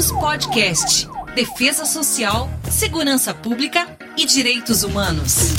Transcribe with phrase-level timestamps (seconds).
[0.00, 1.08] Virtus Podcast.
[1.34, 3.86] Defesa Social, Segurança Pública
[4.16, 5.54] e Direitos Humanos.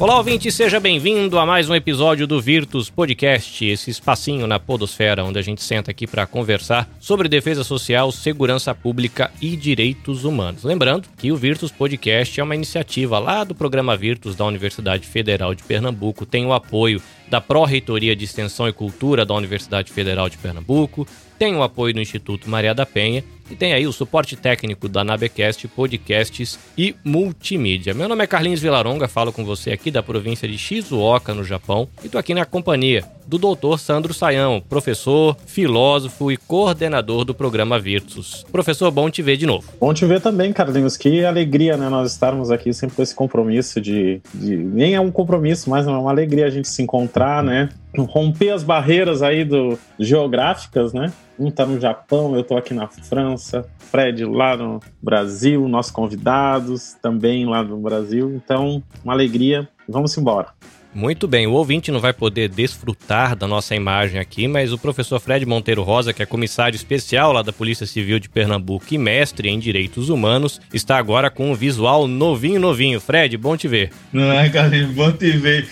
[0.00, 5.22] Olá, ouvinte, seja bem-vindo a mais um episódio do Virtus Podcast, esse espacinho na Podosfera
[5.22, 10.64] onde a gente senta aqui para conversar sobre defesa social, segurança pública e direitos humanos.
[10.64, 15.54] Lembrando que o Virtus Podcast é uma iniciativa lá do programa Virtus da Universidade Federal
[15.54, 20.38] de Pernambuco, tem o apoio da Pró-Reitoria de Extensão e Cultura da Universidade Federal de
[20.38, 21.06] Pernambuco,
[21.38, 25.04] tem o apoio do Instituto Maria da Penha e tem aí o suporte técnico da
[25.04, 27.94] Nabecast, podcasts e multimídia.
[27.94, 31.88] Meu nome é Carlinhos Vilaronga, falo com você aqui da província de Shizuoka, no Japão,
[32.02, 37.78] e tô aqui na companhia do doutor Sandro Saião, professor, filósofo e coordenador do programa
[37.78, 38.44] Virtus.
[38.50, 39.72] Professor, bom te ver de novo.
[39.80, 40.96] Bom te ver também, Carlinhos.
[40.96, 41.88] Que alegria, né?
[41.88, 44.56] Nós estarmos aqui sempre com esse compromisso de, de.
[44.56, 47.70] Nem é um compromisso, mas é uma alegria a gente se encontrar, né?
[48.02, 51.12] Romper as barreiras aí do geográficas, né?
[51.38, 56.94] Um tá no Japão, eu tô aqui na França, Fred lá no Brasil, nossos convidados
[57.00, 58.34] também lá no Brasil.
[58.34, 59.68] Então, uma alegria.
[59.88, 60.48] Vamos embora.
[60.94, 65.18] Muito bem, o ouvinte não vai poder desfrutar da nossa imagem aqui, mas o professor
[65.18, 69.48] Fred Monteiro Rosa, que é comissário especial lá da Polícia Civil de Pernambuco e mestre
[69.48, 73.00] em Direitos Humanos, está agora com um visual novinho, novinho.
[73.00, 73.90] Fred, bom te ver.
[74.12, 74.92] Não é, Carlinhos?
[74.92, 75.68] Bom te ver.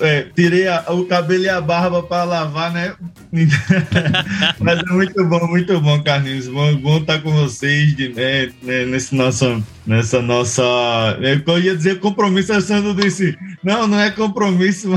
[0.00, 2.94] É, tirei a, o cabelo e a barba para lavar, né?
[4.58, 6.48] mas é muito bom, muito bom, Carlinhos.
[6.48, 10.62] Bom, bom estar com vocês de, né, né nesse nosso nessa nossa.
[11.20, 14.90] Eu ia dizer compromisso, a Sandra disse: não, não é compromisso,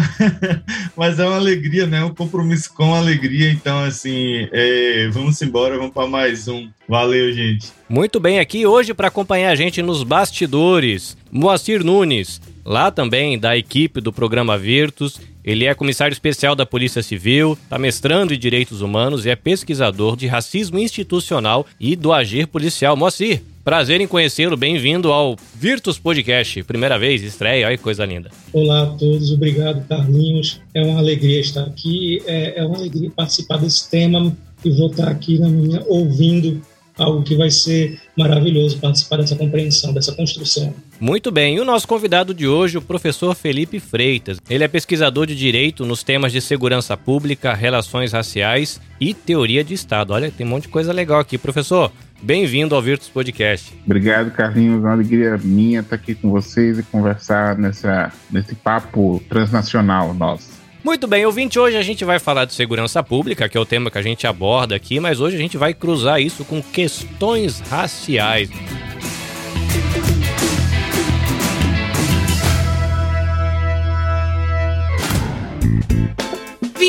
[0.96, 2.04] mas é uma alegria, né?
[2.04, 3.52] Um compromisso com alegria.
[3.52, 6.70] Então, assim, é, vamos embora, vamos para mais um.
[6.88, 7.72] Valeu, gente.
[7.90, 13.58] Muito bem, aqui hoje para acompanhar a gente nos bastidores, Moacir Nunes, lá também da
[13.58, 15.20] equipe do programa Virtus.
[15.44, 20.18] Ele é comissário especial da Polícia Civil, está mestrando em Direitos Humanos e é pesquisador
[20.18, 22.98] de racismo institucional e do agir policial.
[22.98, 26.64] Moacir, Prazer em conhecê-lo, bem-vindo ao Virtus Podcast.
[26.64, 28.32] Primeira vez, estreia, olha que coisa linda.
[28.54, 30.62] Olá a todos, obrigado Carlinhos.
[30.74, 34.34] É uma alegria estar aqui, é, é uma alegria participar desse tema
[34.64, 36.62] e vou estar aqui na minha ouvindo
[36.98, 40.74] algo que vai ser maravilhoso participar dessa compreensão, dessa construção.
[41.00, 44.40] Muito bem, e o nosso convidado de hoje, o professor Felipe Freitas.
[44.50, 49.74] Ele é pesquisador de direito nos temas de segurança pública, relações raciais e teoria de
[49.74, 50.14] Estado.
[50.14, 51.38] Olha, tem um monte de coisa legal aqui.
[51.38, 51.92] Professor,
[52.22, 53.72] Bem-vindo ao Virtus Podcast.
[53.86, 54.84] Obrigado, Carlinhos.
[54.84, 60.57] É uma alegria minha estar aqui com vocês e conversar nessa, nesse papo transnacional nosso.
[60.88, 63.92] Muito bem, ouvinte, hoje a gente vai falar de segurança pública, que é o tema
[63.92, 68.50] que a gente aborda aqui, mas hoje a gente vai cruzar isso com questões raciais.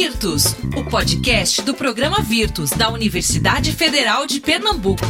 [0.01, 5.05] Virtus, o podcast do programa Virtus da Universidade Federal de Pernambuco.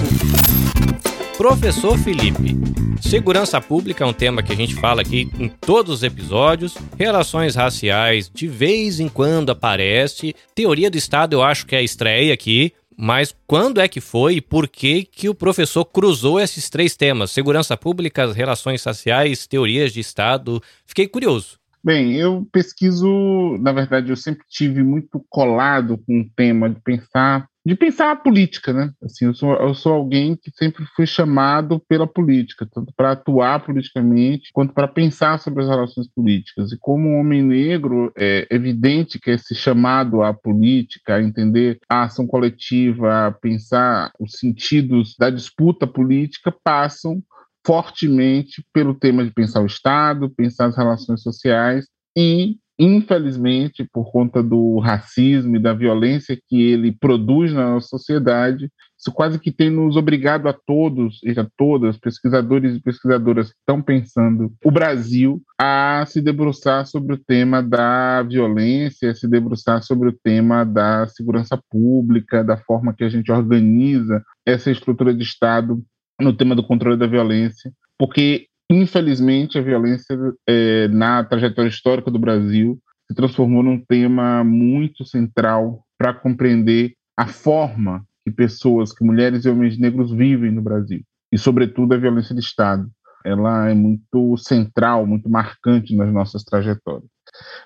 [1.37, 2.57] Professor Felipe,
[2.99, 6.75] segurança pública é um tema que a gente fala aqui em todos os episódios.
[6.99, 10.35] Relações raciais de vez em quando aparece.
[10.55, 12.73] Teoria do Estado eu acho que é a estreia aqui.
[12.97, 17.31] Mas quando é que foi e por que que o professor cruzou esses três temas?
[17.31, 20.63] Segurança pública, relações raciais, teorias de Estado.
[20.87, 21.59] Fiquei curioso.
[21.83, 27.49] Bem, eu pesquiso, na verdade, eu sempre tive muito colado com o tema de pensar,
[27.65, 28.91] de pensar a política, né?
[29.03, 33.65] Assim, eu sou, eu sou alguém que sempre foi chamado pela política, tanto para atuar
[33.65, 36.73] politicamente quanto para pensar sobre as relações políticas.
[36.73, 42.27] E como homem negro, é evidente que esse chamado à política, a entender a ação
[42.27, 47.23] coletiva, a pensar os sentidos da disputa política, passam
[47.69, 51.87] fortemente pelo tema de pensar o Estado, pensar as relações sociais
[52.17, 58.71] e, infelizmente, por conta do racismo e da violência que ele produz na nossa sociedade,
[58.99, 63.59] isso quase que tem nos obrigado a todos e a todas, pesquisadores e pesquisadoras que
[63.59, 69.83] estão pensando o Brasil, a se debruçar sobre o tema da violência, a se debruçar
[69.83, 75.23] sobre o tema da segurança pública, da forma que a gente organiza essa estrutura de
[75.23, 75.85] Estado
[76.21, 80.17] no tema do controle da violência, porque, infelizmente, a violência
[80.47, 87.27] é, na trajetória histórica do Brasil se transformou num tema muito central para compreender a
[87.27, 92.35] forma que pessoas, que mulheres e homens negros vivem no Brasil, e, sobretudo, a violência
[92.35, 92.89] de Estado.
[93.25, 97.11] Ela é muito central, muito marcante nas nossas trajetórias.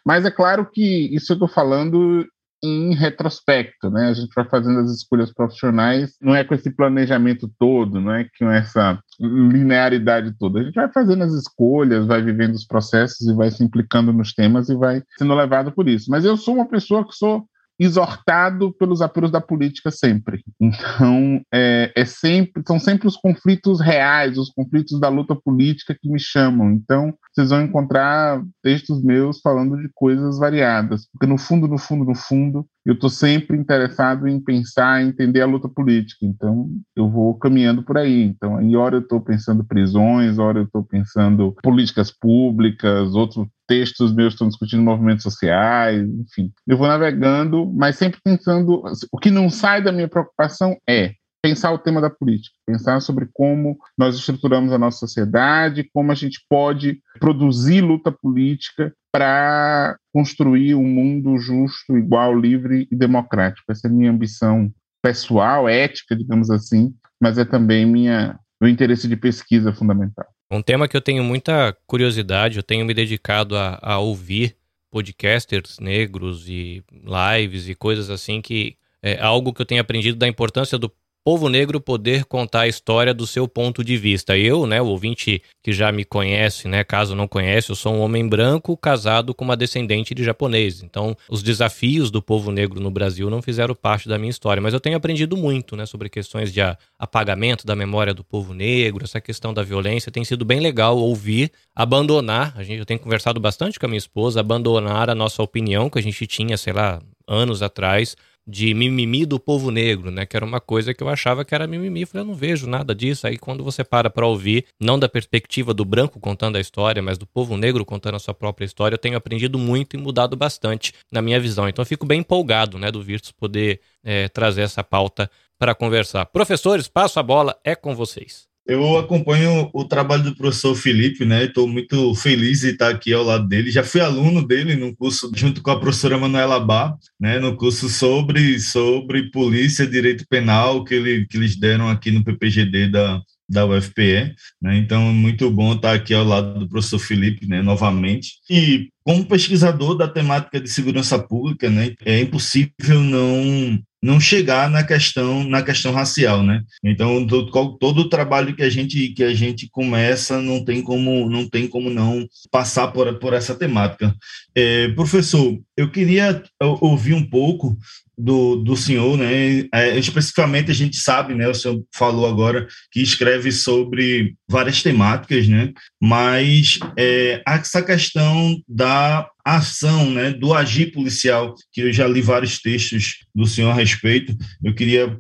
[0.05, 2.26] Mas é claro que isso eu estou falando
[2.62, 4.09] em retrospecto, né?
[4.09, 8.29] A gente vai fazendo as escolhas profissionais, não é com esse planejamento todo, não é
[8.38, 10.61] com essa linearidade toda.
[10.61, 14.32] A gente vai fazendo as escolhas, vai vivendo os processos e vai se implicando nos
[14.32, 16.11] temas e vai sendo levado por isso.
[16.11, 17.44] Mas eu sou uma pessoa que sou
[17.82, 20.43] exortado pelos apelos da política sempre.
[20.61, 26.08] Então, é, é, sempre, são sempre os conflitos reais, os conflitos da luta política que
[26.08, 26.70] me chamam.
[26.70, 32.05] Então, vocês vão encontrar textos meus falando de coisas variadas, porque no fundo, no fundo,
[32.05, 36.26] no fundo, eu estou sempre interessado em pensar, entender a luta política.
[36.26, 38.23] Então, eu vou caminhando por aí.
[38.23, 44.14] Então, em hora eu estou pensando prisões, hora eu estou pensando políticas públicas, outros textos
[44.14, 46.52] meus estão discutindo movimentos sociais, enfim.
[46.67, 48.82] Eu vou navegando, mas sempre pensando.
[49.12, 53.29] O que não sai da minha preocupação é pensar o tema da política, pensar sobre
[53.33, 60.75] como nós estruturamos a nossa sociedade, como a gente pode produzir luta política para construir
[60.77, 63.71] um mundo justo, igual, livre e democrático.
[63.71, 64.73] Essa é a minha ambição
[65.03, 70.25] pessoal, ética, digamos assim, mas é também minha meu interesse de pesquisa fundamental.
[70.49, 74.56] Um tema que eu tenho muita curiosidade, eu tenho me dedicado a, a ouvir
[74.89, 80.29] podcasters negros e lives e coisas assim que é algo que eu tenho aprendido da
[80.29, 80.93] importância do
[81.24, 84.36] povo negro poder contar a história do seu ponto de vista.
[84.36, 88.00] Eu, né, o ouvinte que já me conhece, né, caso não conhece, eu sou um
[88.00, 90.82] homem branco casado com uma descendente de japonês.
[90.82, 94.74] Então, os desafios do povo negro no Brasil não fizeram parte da minha história, mas
[94.74, 96.60] eu tenho aprendido muito, né, sobre questões de
[96.98, 101.52] apagamento da memória do povo negro, essa questão da violência, tem sido bem legal ouvir,
[101.74, 105.88] abandonar, a gente eu tenho conversado bastante com a minha esposa, abandonar a nossa opinião
[105.88, 108.16] que a gente tinha, sei lá, anos atrás
[108.47, 110.27] de mimimi do povo negro, né?
[110.27, 112.05] Que era uma coisa que eu achava que era mimimi.
[112.05, 113.27] Falei, eu não vejo nada disso.
[113.27, 117.19] Aí quando você para para ouvir, não da perspectiva do branco contando a história, mas
[117.19, 120.93] do povo negro contando a sua própria história, eu tenho aprendido muito e mudado bastante
[121.11, 121.69] na minha visão.
[121.69, 126.27] Então eu fico bem empolgado, né, do Virtus poder é, trazer essa pauta para conversar.
[126.27, 128.51] Professores, passo a bola, é com vocês.
[128.64, 131.44] Eu acompanho o trabalho do professor Felipe, né?
[131.44, 133.73] Estou muito feliz de estar aqui ao lado dele.
[133.73, 137.41] Já fui aluno dele no curso junto com a professora Manuela Bar, né?
[137.41, 142.88] No curso sobre sobre polícia, direito penal que, ele, que eles deram aqui no PPGD
[142.88, 143.20] da
[143.53, 144.79] da UFPE, né?
[144.79, 148.37] Então, muito bom estar aqui ao lado do professor Felipe, né, novamente.
[148.49, 154.82] E como pesquisador da temática de segurança pública, né, é impossível não não chegar na
[154.82, 156.62] questão na questão racial, né?
[156.82, 161.31] Então todo, todo o trabalho que a gente que a gente começa não tem como
[161.31, 164.12] não tem como não passar por, por essa temática.
[164.56, 166.43] É, professor, eu queria
[166.81, 167.78] ouvir um pouco
[168.19, 169.66] do, do senhor, né?
[169.72, 171.48] É, especificamente a gente sabe, né?
[171.48, 175.72] O senhor falou agora que escreve sobre várias temáticas, né?
[176.00, 182.61] Mas é, essa questão da ação, né, do agir policial, que eu já li vários
[182.61, 184.35] textos do senhor a respeito.
[184.62, 185.19] Eu queria,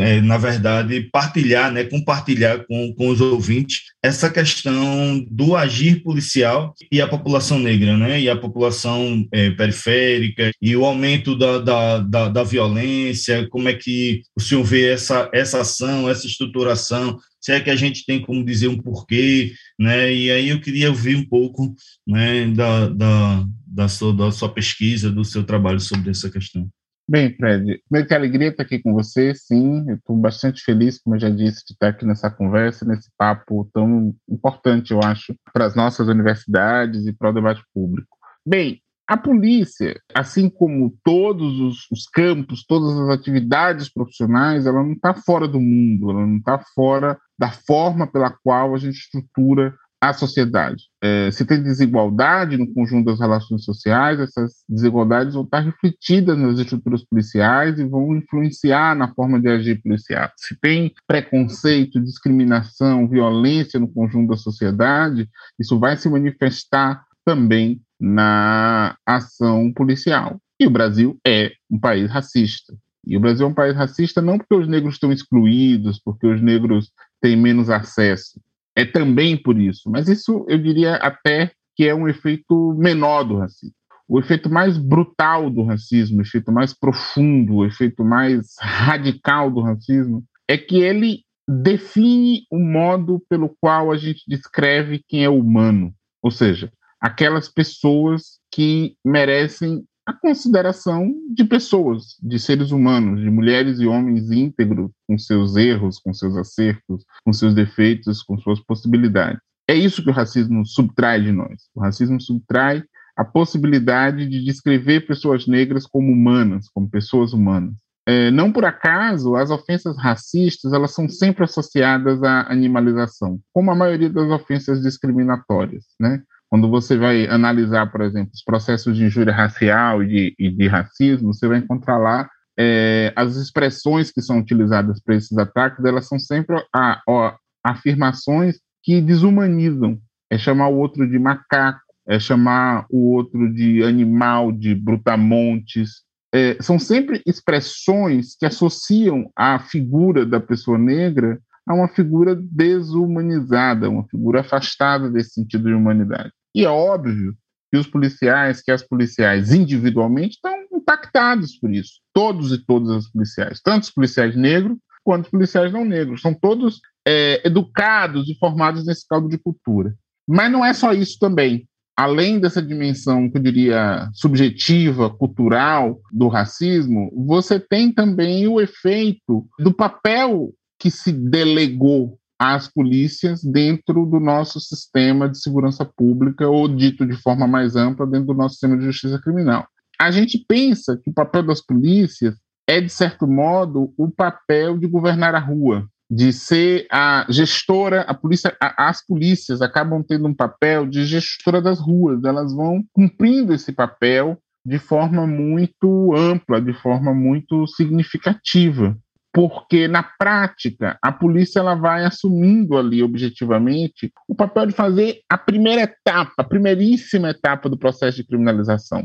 [0.00, 6.74] é, na verdade, partilhar, né, compartilhar com, com os ouvintes essa questão do agir policial
[6.92, 11.98] e a população negra, né, e a população é, periférica e o aumento da, da,
[11.98, 17.52] da, da violência, como é que o senhor vê essa, essa ação, essa estruturação, se
[17.52, 20.12] é que a gente tem como dizer um porquê, né?
[20.12, 21.74] E aí eu queria ouvir um pouco,
[22.06, 26.68] né, da, da, da, sua, da sua pesquisa, do seu trabalho sobre essa questão.
[27.06, 31.14] Bem, Fred, primeiro que alegria estar aqui com você, sim, eu estou bastante feliz, como
[31.16, 35.66] eu já disse, de estar aqui nessa conversa, nesse papo tão importante, eu acho, para
[35.66, 38.16] as nossas universidades e para o debate público.
[38.46, 44.92] Bem, a polícia, assim como todos os, os, campos, todas as atividades profissionais, ela não
[44.92, 49.74] está fora do mundo, ela não está fora da forma pela qual a gente estrutura
[50.00, 50.84] a sociedade.
[51.02, 56.58] É, se tem desigualdade no conjunto das relações sociais, essas desigualdades vão estar refletidas nas
[56.58, 60.30] estruturas policiais e vão influenciar na forma de agir policial.
[60.36, 68.96] Se tem preconceito, discriminação, violência no conjunto da sociedade, isso vai se manifestar também na
[69.06, 70.38] ação policial.
[70.60, 72.74] E o Brasil é um país racista.
[73.06, 76.40] E o Brasil é um país racista não porque os negros estão excluídos, porque os
[76.40, 76.90] negros
[77.20, 78.40] têm menos acesso.
[78.76, 79.90] É também por isso.
[79.90, 83.74] Mas isso eu diria até que é um efeito menor do racismo.
[84.06, 89.60] O efeito mais brutal do racismo, o efeito mais profundo, o efeito mais radical do
[89.60, 95.92] racismo, é que ele define o modo pelo qual a gente descreve quem é humano.
[96.22, 96.70] Ou seja,
[97.04, 104.30] aquelas pessoas que merecem a consideração de pessoas, de seres humanos, de mulheres e homens
[104.30, 109.38] íntegros, com seus erros, com seus acertos, com seus defeitos, com suas possibilidades.
[109.68, 111.68] É isso que o racismo subtrai de nós.
[111.74, 112.82] O racismo subtrai
[113.14, 117.74] a possibilidade de descrever pessoas negras como humanas, como pessoas humanas.
[118.06, 123.74] É, não por acaso, as ofensas racistas elas são sempre associadas à animalização, como a
[123.74, 126.22] maioria das ofensas discriminatórias, né?
[126.54, 130.68] Quando você vai analisar, por exemplo, os processos de injúria racial e de, e de
[130.68, 136.06] racismo, você vai encontrar lá é, as expressões que são utilizadas para esses ataques, elas
[136.06, 139.98] são sempre a, a, afirmações que desumanizam.
[140.30, 146.04] É chamar o outro de macaco, é chamar o outro de animal, de brutamontes.
[146.32, 153.90] É, são sempre expressões que associam a figura da pessoa negra a uma figura desumanizada,
[153.90, 156.30] uma figura afastada desse sentido de humanidade.
[156.54, 157.34] E é óbvio
[157.70, 161.94] que os policiais, que as policiais individualmente estão impactados por isso.
[162.12, 166.22] Todos e todas as policiais, tanto os policiais negros quanto os policiais não negros.
[166.22, 169.94] São todos é, educados e formados nesse caldo de cultura.
[170.26, 171.68] Mas não é só isso também.
[171.96, 179.46] Além dessa dimensão, que eu diria, subjetiva, cultural do racismo, você tem também o efeito
[179.58, 186.68] do papel que se delegou às polícias dentro do nosso sistema de segurança pública, ou
[186.68, 189.66] dito de forma mais ampla, dentro do nosso sistema de justiça criminal.
[190.00, 192.34] A gente pensa que o papel das polícias
[192.66, 198.14] é, de certo modo, o papel de governar a rua, de ser a gestora, a
[198.14, 203.52] polícia, a, as polícias acabam tendo um papel de gestora das ruas, elas vão cumprindo
[203.52, 208.96] esse papel de forma muito ampla, de forma muito significativa
[209.34, 215.36] porque na prática a polícia ela vai assumindo ali objetivamente o papel de fazer a
[215.36, 219.04] primeira etapa, a primeiríssima etapa do processo de criminalização.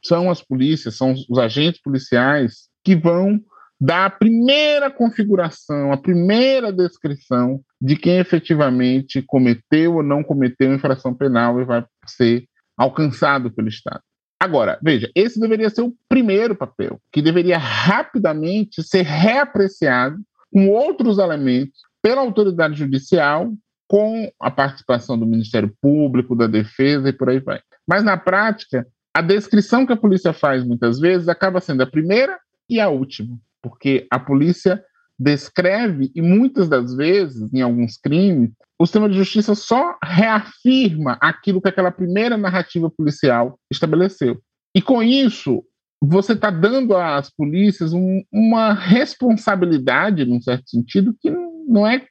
[0.00, 3.40] São as polícias, são os agentes policiais que vão
[3.80, 11.12] dar a primeira configuração, a primeira descrição de quem efetivamente cometeu ou não cometeu infração
[11.12, 12.44] penal e vai ser
[12.76, 14.02] alcançado pelo Estado.
[14.44, 20.18] Agora, veja, esse deveria ser o primeiro papel, que deveria rapidamente ser reapreciado
[20.52, 23.50] com outros elementos pela autoridade judicial,
[23.88, 27.58] com a participação do Ministério Público, da Defesa e por aí vai.
[27.88, 32.38] Mas, na prática, a descrição que a polícia faz muitas vezes acaba sendo a primeira
[32.68, 34.84] e a última, porque a polícia
[35.18, 41.60] descreve, e muitas das vezes, em alguns crimes, o sistema de justiça só reafirma aquilo
[41.60, 44.40] que aquela primeira narrativa policial estabeleceu.
[44.74, 45.64] E com isso,
[46.02, 52.04] você está dando às polícias um, uma responsabilidade, num certo sentido, que não é,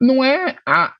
[0.00, 0.94] não é a,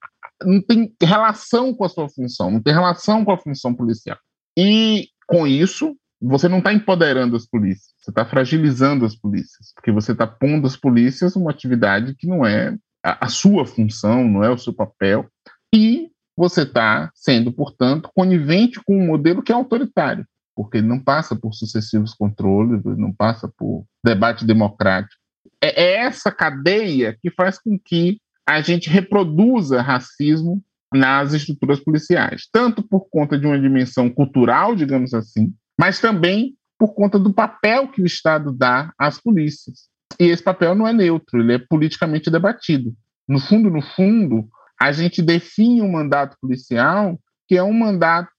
[0.45, 4.19] não tem relação com a sua função, não tem relação com a função policial.
[4.59, 9.91] E com isso, você não está empoderando as polícias, você está fragilizando as polícias, porque
[9.91, 14.45] você está pondo as polícias uma atividade que não é a, a sua função, não
[14.45, 15.27] é o seu papel,
[15.75, 20.99] e você está sendo, portanto, conivente com um modelo que é autoritário, porque ele não
[20.99, 25.21] passa por sucessivos controles, não passa por debate democrático.
[25.62, 30.62] É, é essa cadeia que faz com que a gente reproduza racismo
[30.93, 36.94] nas estruturas policiais, tanto por conta de uma dimensão cultural, digamos assim, mas também por
[36.94, 39.88] conta do papel que o Estado dá às polícias.
[40.18, 42.92] E esse papel não é neutro, ele é politicamente debatido.
[43.26, 44.46] No fundo, no fundo,
[44.78, 47.18] a gente define um mandato policial
[47.49, 48.30] que é um mandato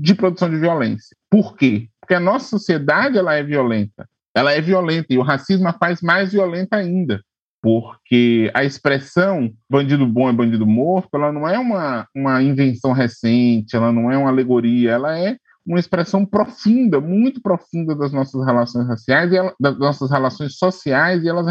[0.00, 1.16] de produção de violência.
[1.30, 1.88] Por quê?
[2.00, 4.08] Porque a nossa sociedade ela é violenta.
[4.34, 7.22] Ela é violenta e o racismo a faz mais violenta ainda.
[7.62, 13.76] Porque a expressão bandido bom é bandido morto, ela não é uma, uma invenção recente,
[13.76, 18.86] ela não é uma alegoria, ela é uma expressão profunda, muito profunda das nossas relações
[18.86, 21.46] raciais e ela, das nossas relações sociais e elas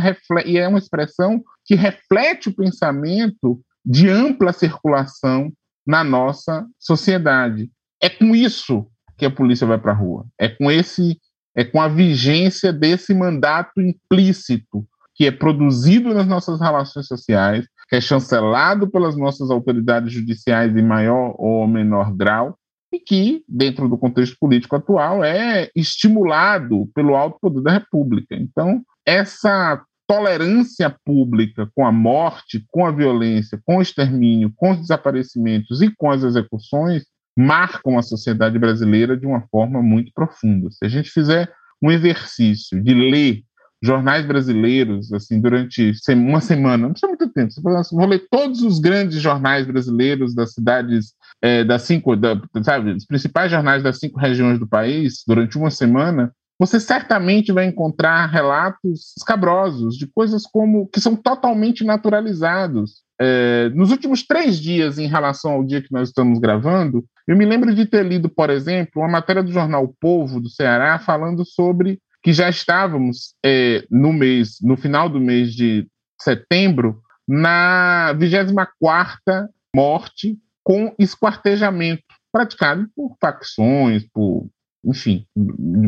[0.45, 5.51] e é uma expressão que reflete o pensamento de ampla circulação
[5.85, 7.71] na nossa sociedade.
[8.01, 10.25] É com isso que a polícia vai para a rua.
[10.39, 11.19] É com esse
[11.55, 17.95] é com a vigência desse mandato implícito que é produzido nas nossas relações sociais, que
[17.95, 22.57] é chancelado pelas nossas autoridades judiciais em maior ou menor grau,
[22.93, 28.35] e que, dentro do contexto político atual, é estimulado pelo alto poder da República.
[28.35, 34.81] Então, essa tolerância pública com a morte, com a violência, com o extermínio, com os
[34.81, 37.03] desaparecimentos e com as execuções
[37.35, 40.69] marcam a sociedade brasileira de uma forma muito profunda.
[40.69, 43.43] Se a gente fizer um exercício de ler
[43.83, 48.79] jornais brasileiros, assim, durante uma semana, não precisa muito tempo, assim, vou ler todos os
[48.79, 54.17] grandes jornais brasileiros das cidades, é, das cinco, da, sabe, os principais jornais das cinco
[54.17, 60.87] regiões do país, durante uma semana, você certamente vai encontrar relatos escabrosos de coisas como
[60.87, 63.03] que são totalmente naturalizados.
[63.19, 67.45] É, nos últimos três dias, em relação ao dia que nós estamos gravando, eu me
[67.45, 71.43] lembro de ter lido, por exemplo, uma matéria do jornal o Povo do Ceará falando
[71.43, 75.85] sobre que já estávamos é, no mês, no final do mês de
[76.19, 82.03] setembro, na 24 morte com esquartejamento.
[82.31, 84.47] praticado por facções, por,
[84.83, 85.25] enfim,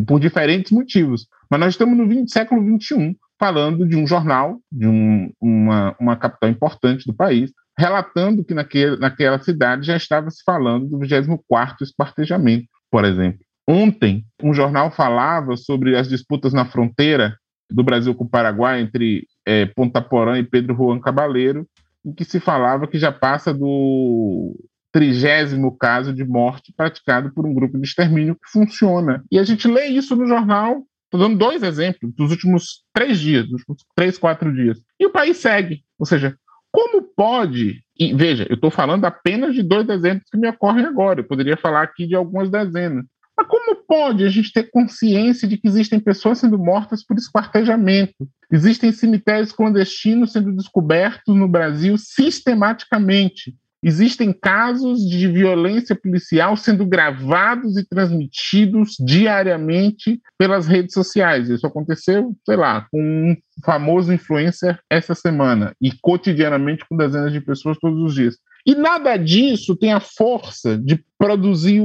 [0.06, 1.28] por diferentes motivos.
[1.50, 6.16] Mas nós estamos no 20, século XXI falando de um jornal, de um, uma, uma
[6.16, 11.82] capital importante do país, relatando que naquele, naquela cidade já estava se falando do 24º
[11.82, 13.45] espartejamento, por exemplo.
[13.68, 17.36] Ontem, um jornal falava sobre as disputas na fronteira
[17.70, 21.68] do Brasil com o Paraguai entre é, Ponta Porã e Pedro Juan Cabaleiro,
[22.06, 24.56] em que se falava que já passa do
[24.92, 29.24] trigésimo caso de morte praticado por um grupo de extermínio que funciona.
[29.32, 33.44] E a gente lê isso no jornal, estou dando dois exemplos dos últimos três dias,
[33.46, 34.80] dos últimos três, quatro dias.
[35.00, 35.84] E o país segue.
[36.00, 36.38] Ou seja,
[36.72, 37.82] como pode.
[37.98, 41.22] E veja, eu estou falando apenas de dois exemplos que me ocorrem agora.
[41.22, 43.06] Eu poderia falar aqui de algumas dezenas.
[43.88, 48.28] Pode a gente ter consciência de que existem pessoas sendo mortas por esquartejamento?
[48.52, 53.56] Existem cemitérios clandestinos sendo descobertos no Brasil sistematicamente.
[53.84, 61.50] Existem casos de violência policial sendo gravados e transmitidos diariamente pelas redes sociais.
[61.50, 67.40] Isso aconteceu, sei lá, com um famoso influencer essa semana e cotidianamente com dezenas de
[67.40, 68.38] pessoas todos os dias.
[68.66, 71.84] E nada disso tem a força de produzir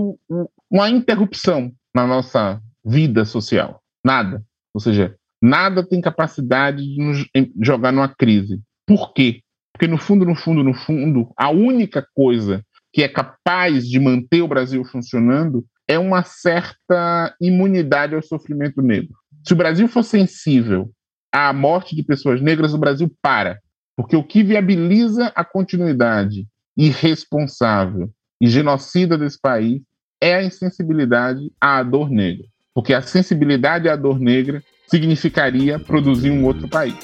[0.71, 3.81] uma interrupção na nossa vida social.
[4.05, 4.43] Nada.
[4.73, 7.27] Ou seja, nada tem capacidade de nos
[7.61, 8.61] jogar numa crise.
[8.87, 9.41] Por quê?
[9.73, 14.43] Porque no fundo, no fundo, no fundo, a única coisa que é capaz de manter
[14.43, 19.15] o Brasil funcionando é uma certa imunidade ao sofrimento negro.
[19.47, 20.91] Se o Brasil for sensível
[21.33, 23.61] à morte de pessoas negras, o Brasil para.
[23.97, 29.83] Porque o que viabiliza a continuidade irresponsável e genocida desse país
[30.21, 32.47] é a insensibilidade à dor negra.
[32.75, 36.95] Porque a sensibilidade à dor negra significaria produzir um outro país.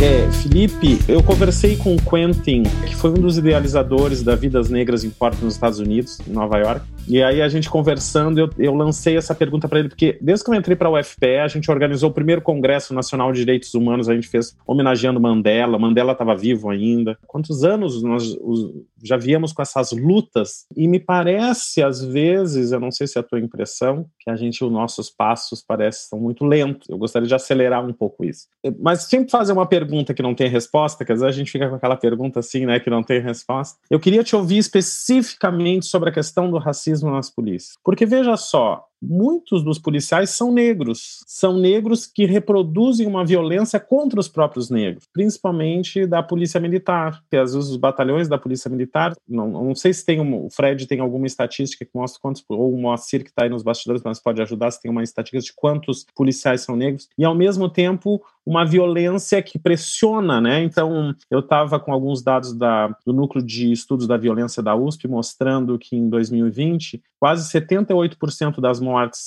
[0.00, 5.04] É, Felipe, eu conversei com o Quentin, que foi um dos idealizadores da Vidas Negras
[5.04, 6.86] em Porto nos Estados Unidos, em Nova York.
[7.08, 10.50] E aí a gente conversando, eu, eu lancei essa pergunta para ele, porque desde que
[10.50, 14.08] eu entrei para a UFPE, a gente organizou o primeiro Congresso Nacional de Direitos Humanos,
[14.08, 17.18] a gente fez homenageando Mandela, Mandela estava vivo ainda.
[17.26, 18.36] Quantos anos nós
[19.02, 20.64] já viemos com essas lutas?
[20.76, 24.36] E me parece, às vezes, eu não sei se é a tua impressão, que a
[24.36, 26.88] gente, os nossos passos parecem estão muito lentos.
[26.88, 28.46] Eu gostaria de acelerar um pouco isso.
[28.80, 31.68] Mas sempre fazer uma pergunta que não tem resposta, que às vezes a gente fica
[31.68, 33.78] com aquela pergunta assim, né, que não tem resposta.
[33.90, 37.76] Eu queria te ouvir especificamente sobre a questão do racismo racismo nas polícias.
[37.82, 41.22] Porque veja só, muitos dos policiais são negros.
[41.26, 47.22] São negros que reproduzem uma violência contra os próprios negros, principalmente da polícia militar.
[47.28, 50.50] Que às vezes os batalhões da polícia militar, não, não sei se tem um, o
[50.50, 54.02] Fred tem alguma estatística que mostra quantos, ou o Moacir que está aí nos bastidores,
[54.04, 57.08] mas pode ajudar se tem uma estatística de quantos policiais são negros.
[57.18, 60.62] E ao mesmo tempo uma violência que pressiona, né?
[60.62, 65.06] Então, eu estava com alguns dados da, do núcleo de estudos da violência da USP
[65.06, 69.26] mostrando que em 2020 quase 78% das mortes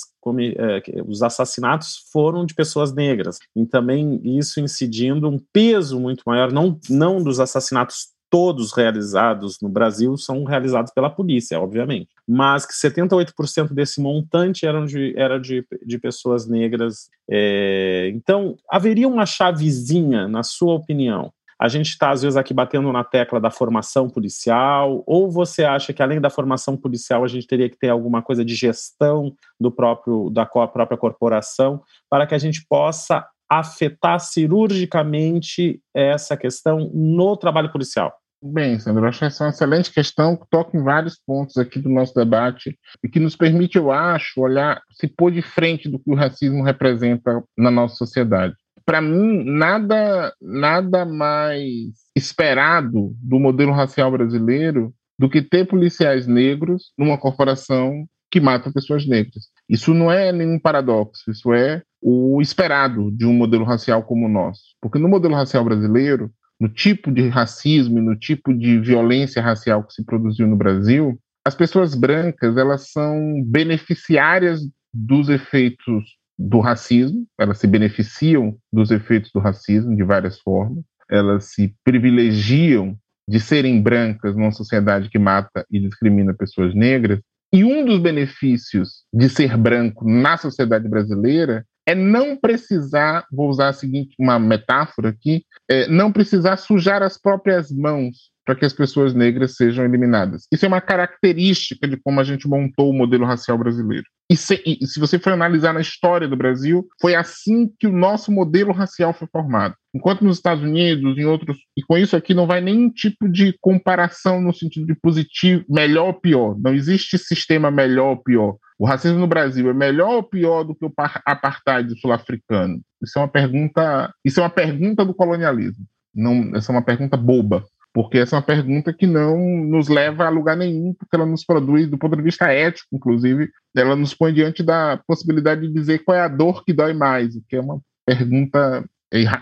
[0.58, 3.38] é, os assassinatos foram de pessoas negras.
[3.56, 9.70] E também isso incidindo um peso muito maior, não, não dos assassinatos todos realizados no
[9.70, 15.64] Brasil são realizados pela polícia, obviamente, mas que 78% desse montante eram de, era de,
[15.86, 17.08] de pessoas negras.
[17.30, 22.92] É, então, haveria uma chavezinha, na sua opinião, a gente está, às vezes, aqui batendo
[22.92, 27.46] na tecla da formação policial, ou você acha que, além da formação policial, a gente
[27.46, 32.38] teria que ter alguma coisa de gestão do próprio, da própria corporação, para que a
[32.38, 38.12] gente possa afetar cirurgicamente essa questão no trabalho policial?
[38.42, 41.78] Bem, Sandro, acho que essa é uma excelente questão que toca em vários pontos aqui
[41.78, 45.98] do nosso debate e que nos permite, eu acho, olhar, se pôr de frente do
[45.98, 48.54] que o racismo representa na nossa sociedade
[48.86, 51.66] para mim, nada, nada mais
[52.14, 59.06] esperado do modelo racial brasileiro do que ter policiais negros numa corporação que mata pessoas
[59.06, 59.46] negras.
[59.68, 64.28] Isso não é nenhum paradoxo, isso é o esperado de um modelo racial como o
[64.28, 64.62] nosso.
[64.80, 69.82] Porque no modelo racial brasileiro, no tipo de racismo e no tipo de violência racial
[69.82, 74.60] que se produziu no Brasil, as pessoas brancas elas são beneficiárias
[74.94, 76.04] dos efeitos
[76.38, 82.96] do racismo, elas se beneficiam dos efeitos do racismo de várias formas, elas se privilegiam
[83.28, 87.20] de serem brancas numa sociedade que mata e discrimina pessoas negras.
[87.52, 93.68] E um dos benefícios de ser branco na sociedade brasileira é não precisar, vou usar
[93.68, 98.72] a seguinte uma metáfora aqui, é não precisar sujar as próprias mãos para que as
[98.72, 100.46] pessoas negras sejam eliminadas.
[100.52, 104.06] Isso é uma característica de como a gente montou o modelo racial brasileiro.
[104.28, 107.92] E se, e se, você for analisar na história do Brasil, foi assim que o
[107.92, 109.76] nosso modelo racial foi formado.
[109.94, 113.56] Enquanto nos Estados Unidos, em outros, e com isso aqui não vai nenhum tipo de
[113.60, 116.56] comparação no sentido de positivo, melhor ou pior.
[116.58, 118.56] Não existe sistema melhor ou pior.
[118.78, 120.92] O racismo no Brasil é melhor ou pior do que o
[121.24, 122.80] apartheid sul-africano?
[123.00, 125.86] Isso é uma pergunta, isso é uma pergunta do colonialismo.
[126.12, 127.64] Não, essa é uma pergunta boba
[127.96, 131.46] porque essa é uma pergunta que não nos leva a lugar nenhum, porque ela nos
[131.46, 136.04] produz, do ponto de vista ético, inclusive, ela nos põe diante da possibilidade de dizer
[136.04, 138.84] qual é a dor que dói mais, o que é uma pergunta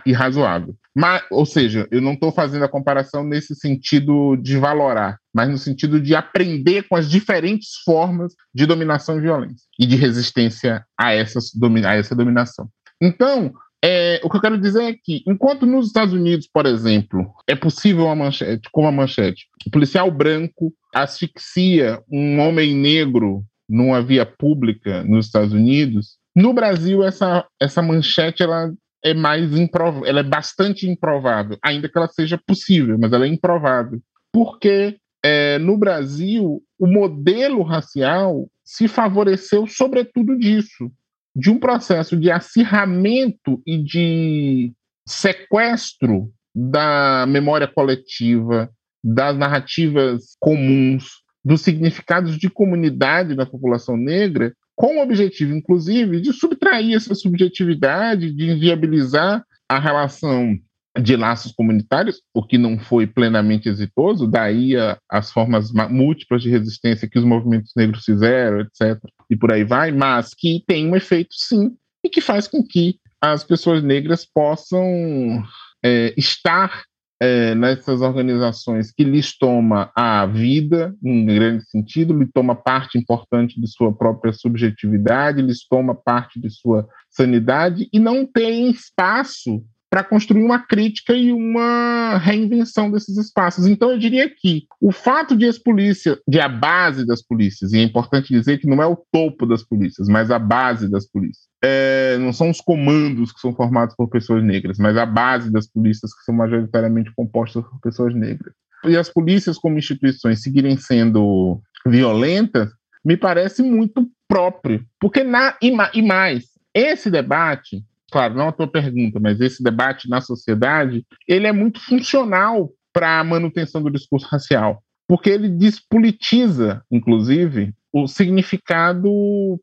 [0.07, 0.77] irrazoável.
[0.95, 5.59] Mas, ou seja, eu não estou fazendo a comparação nesse sentido de valorar, mas no
[5.59, 11.09] sentido de aprender com as diferentes formas de dominação e violência e de resistência a,
[11.09, 12.69] a essa dominação.
[13.03, 13.53] Então,
[13.87, 17.55] é, o que eu quero dizer é que, enquanto nos Estados Unidos, por exemplo, é
[17.55, 24.25] possível uma manchete, como a manchete, o policial branco asfixia um homem negro numa via
[24.25, 28.73] pública nos Estados Unidos, no Brasil essa, essa manchete ela
[29.05, 33.29] é mais improvável, ela é bastante improvável, ainda que ela seja possível, mas ela é
[33.29, 34.01] improvável,
[34.33, 40.91] porque é, no Brasil o modelo racial se favoreceu sobretudo disso,
[41.35, 44.73] de um processo de acirramento e de
[45.07, 48.71] sequestro da memória coletiva,
[49.03, 56.33] das narrativas comuns, dos significados de comunidade da população negra, com o objetivo, inclusive, de
[56.33, 60.59] subtrair essa subjetividade, de inviabilizar a relação
[61.01, 64.75] de laços comunitários, o que não foi plenamente exitoso, daí
[65.11, 69.91] as formas múltiplas de resistência que os movimentos negros fizeram, etc., e por aí vai,
[69.91, 75.43] mas que tem um efeito sim, e que faz com que as pessoas negras possam
[75.83, 76.85] é, estar
[77.21, 83.61] é, nessas organizações que lhes toma a vida, em grande sentido, lhe toma parte importante
[83.61, 90.03] de sua própria subjetividade, lhes toma parte de sua sanidade, e não tem espaço para
[90.03, 93.65] construir uma crítica e uma reinvenção desses espaços.
[93.65, 97.79] Então, eu diria que o fato de as polícias, de a base das polícias, e
[97.79, 101.47] é importante dizer que não é o topo das polícias, mas a base das polícias,
[101.63, 105.69] é, não são os comandos que são formados por pessoas negras, mas a base das
[105.69, 108.53] polícias que são majoritariamente compostas por pessoas negras.
[108.87, 112.69] E as polícias, como instituições, seguirem sendo violentas,
[113.05, 114.85] me parece muito próprio.
[114.99, 120.09] Porque, na, e, e mais, esse debate claro, não a tua pergunta, mas esse debate
[120.09, 126.81] na sociedade, ele é muito funcional para a manutenção do discurso racial, porque ele despolitiza,
[126.89, 129.11] inclusive, o significado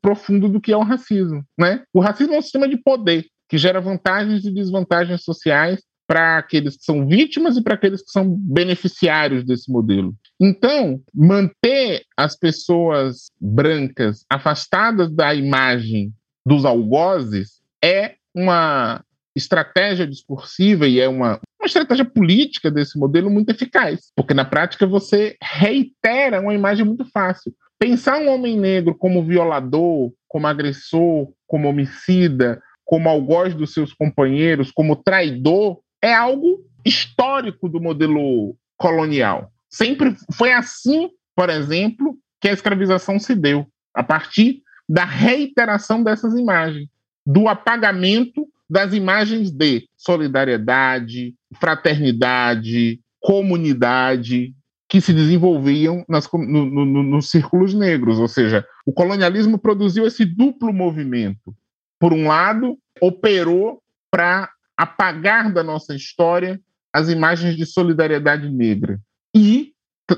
[0.02, 1.82] profundo do que é o racismo, né?
[1.94, 6.76] O racismo é um sistema de poder que gera vantagens e desvantagens sociais para aqueles
[6.76, 10.14] que são vítimas e para aqueles que são beneficiários desse modelo.
[10.38, 16.12] Então, manter as pessoas brancas afastadas da imagem
[16.44, 19.02] dos algozes é uma
[19.34, 24.86] estratégia discursiva e é uma, uma estratégia política desse modelo muito eficaz, porque na prática
[24.86, 27.54] você reitera uma imagem muito fácil.
[27.78, 34.70] Pensar um homem negro como violador, como agressor, como homicida, como algoz dos seus companheiros,
[34.70, 39.50] como traidor, é algo histórico do modelo colonial.
[39.70, 46.34] Sempre foi assim, por exemplo, que a escravização se deu, a partir da reiteração dessas
[46.34, 46.91] imagens
[47.24, 54.54] do apagamento das imagens de solidariedade, fraternidade, comunidade
[54.88, 58.18] que se desenvolviam nas, no, no, nos círculos negros.
[58.18, 61.54] Ou seja, o colonialismo produziu esse duplo movimento.
[61.98, 63.80] Por um lado, operou
[64.10, 66.60] para apagar da nossa história
[66.92, 69.00] as imagens de solidariedade negra.
[69.34, 69.72] E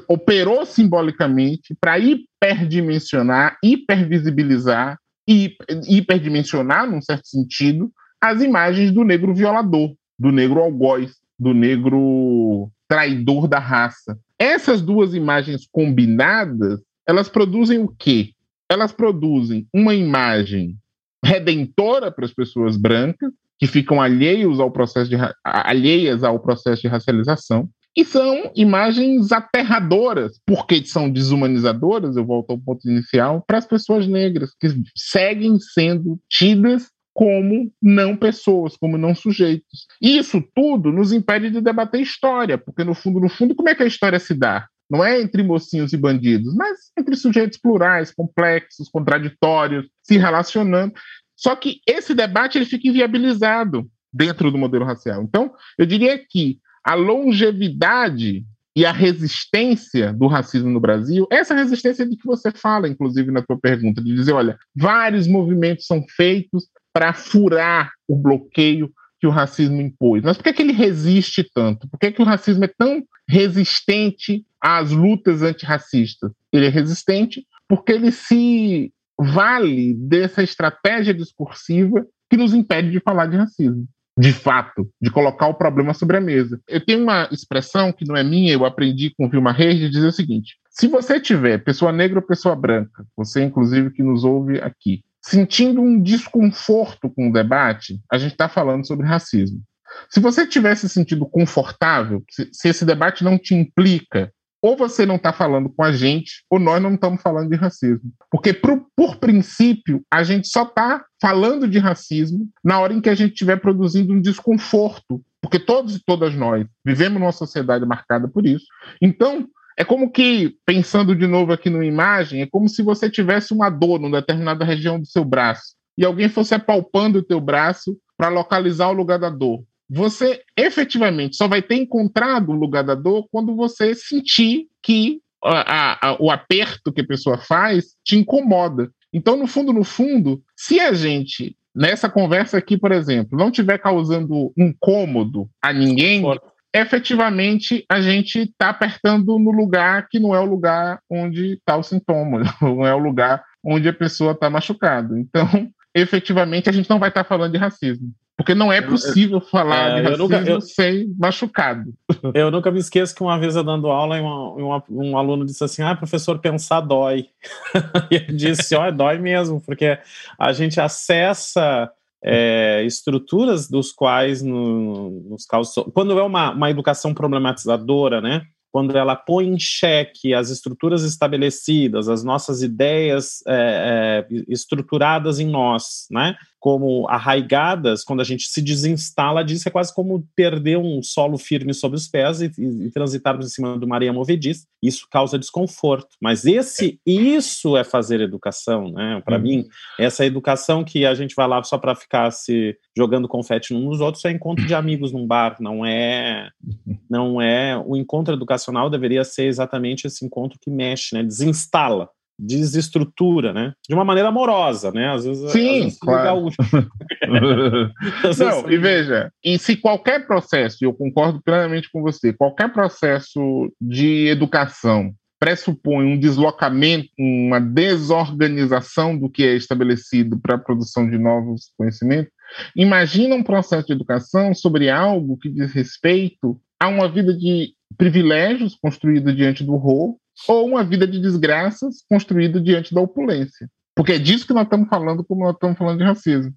[0.08, 5.56] operou simbolicamente para hiperdimensionar, hipervisibilizar e
[5.88, 13.48] hiperdimensionar, num certo sentido, as imagens do negro violador, do negro algoz, do negro traidor
[13.48, 14.18] da raça.
[14.38, 18.30] Essas duas imagens combinadas, elas produzem o quê?
[18.68, 20.76] Elas produzem uma imagem
[21.24, 26.88] redentora para as pessoas brancas, que ficam alheios ao processo de, alheias ao processo de
[26.88, 33.66] racialização, e são imagens aterradoras, porque são desumanizadoras, eu volto ao ponto inicial, para as
[33.66, 39.86] pessoas negras, que seguem sendo tidas como não pessoas, como não sujeitos.
[40.02, 43.74] E isso tudo nos impede de debater história, porque no fundo, no fundo, como é
[43.74, 44.66] que a história se dá?
[44.90, 50.92] Não é entre mocinhos e bandidos, mas entre sujeitos plurais, complexos, contraditórios, se relacionando.
[51.36, 55.22] Só que esse debate ele fica inviabilizado dentro do modelo racial.
[55.22, 58.44] Então, eu diria que a longevidade
[58.76, 63.40] e a resistência do racismo no Brasil, essa resistência de que você fala, inclusive na
[63.40, 69.30] tua pergunta, de dizer, olha, vários movimentos são feitos para furar o bloqueio que o
[69.30, 70.22] racismo impôs.
[70.22, 71.88] Mas por que, que ele resiste tanto?
[71.88, 76.32] Por que, que o racismo é tão resistente às lutas antirracistas?
[76.52, 83.26] Ele é resistente porque ele se vale dessa estratégia discursiva que nos impede de falar
[83.26, 86.60] de racismo de fato, de colocar o problema sobre a mesa.
[86.68, 90.06] Eu tenho uma expressão que não é minha, eu aprendi com Vilma Reis, de dizer
[90.06, 94.60] o seguinte: se você tiver pessoa negra ou pessoa branca, você inclusive que nos ouve
[94.60, 99.60] aqui, sentindo um desconforto com o debate, a gente está falando sobre racismo.
[100.08, 104.32] Se você tivesse sentido confortável, se, se esse debate não te implica
[104.64, 108.10] ou você não está falando com a gente, ou nós não estamos falando de racismo.
[108.30, 113.10] Porque, por, por princípio, a gente só está falando de racismo na hora em que
[113.10, 115.22] a gente estiver produzindo um desconforto.
[115.42, 118.64] Porque todos e todas nós vivemos numa sociedade marcada por isso.
[119.02, 119.46] Então,
[119.76, 123.68] é como que, pensando de novo aqui numa imagem, é como se você tivesse uma
[123.68, 128.30] dor numa determinada região do seu braço e alguém fosse apalpando o teu braço para
[128.30, 133.26] localizar o lugar da dor você efetivamente só vai ter encontrado o lugar da dor
[133.30, 138.90] quando você sentir que a, a, o aperto que a pessoa faz te incomoda.
[139.12, 143.78] Então, no fundo, no fundo, se a gente, nessa conversa aqui, por exemplo, não estiver
[143.78, 146.24] causando incômodo a ninguém,
[146.72, 151.82] efetivamente a gente está apertando no lugar que não é o lugar onde está o
[151.82, 155.16] sintoma, não é o lugar onde a pessoa está machucada.
[155.18, 155.46] Então,
[155.94, 158.12] efetivamente, a gente não vai estar tá falando de racismo.
[158.36, 161.94] Porque não é possível falar é, de racismo nunca, eu, sem machucado.
[162.34, 165.62] Eu nunca me esqueço que uma vez eu dando aula, uma, uma, um aluno disse
[165.62, 167.26] assim: Ah, professor, pensar dói.
[168.10, 169.98] e eu disse: Ó, oh, dói mesmo, porque
[170.36, 171.88] a gente acessa
[172.24, 175.84] é, estruturas dos quais no, nos causam.
[175.84, 178.42] Quando é uma, uma educação problematizadora, né?
[178.74, 185.46] Quando ela põe em xeque as estruturas estabelecidas, as nossas ideias é, é, estruturadas em
[185.46, 186.34] nós, né?
[186.58, 191.74] como arraigadas, quando a gente se desinstala disso, é quase como perder um solo firme
[191.74, 194.66] sob os pés e, e, e transitarmos em cima de uma areia movediça.
[194.82, 196.08] Isso causa desconforto.
[196.20, 199.22] Mas esse, isso é fazer educação, né?
[199.24, 199.42] Para uhum.
[199.42, 199.68] mim,
[200.00, 204.00] essa educação que a gente vai lá só para ficar se jogando confete uns nos
[204.00, 206.50] outros é encontro de amigos num bar, não é,
[207.10, 207.76] não é.
[207.76, 211.22] O encontro educacional deveria ser exatamente esse encontro que mexe, né?
[211.22, 213.72] Desinstala desestrutura, né?
[213.88, 215.12] De uma maneira amorosa, né?
[215.12, 216.48] Às vezes, Sim, às vezes claro.
[218.38, 223.72] Não, e veja, e se qualquer processo, e eu concordo plenamente com você, qualquer processo
[223.80, 231.18] de educação pressupõe um deslocamento, uma desorganização do que é estabelecido para a produção de
[231.18, 232.32] novos conhecimentos,
[232.74, 238.76] imagina um processo de educação sobre algo que diz respeito a uma vida de privilégios
[238.76, 243.68] construída diante do rol ou uma vida de desgraças construída diante da opulência.
[243.94, 246.52] Porque é disso que nós estamos falando como nós estamos falando de racismo.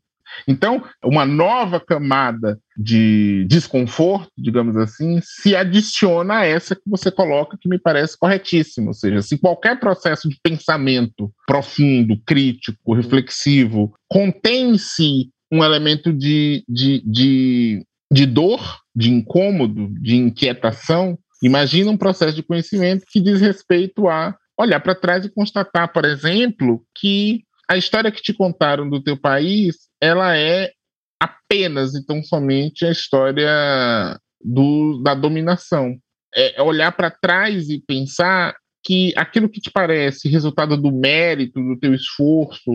[0.48, 7.58] Então, uma nova camada de desconforto, digamos assim, se adiciona a essa que você coloca,
[7.60, 8.88] que me parece corretíssima.
[8.88, 16.12] Ou seja, se qualquer processo de pensamento profundo, crítico, reflexivo, contém em si um elemento
[16.14, 23.22] de, de, de, de dor, de incômodo, de inquietação, Imagina um processo de conhecimento que
[23.22, 28.34] diz respeito a olhar para trás e constatar, por exemplo, que a história que te
[28.34, 30.72] contaram do teu país, ela é
[31.20, 35.98] apenas e tão somente a história do, da dominação.
[36.36, 41.78] É olhar para trás e pensar que aquilo que te parece resultado do mérito, do
[41.78, 42.72] teu esforço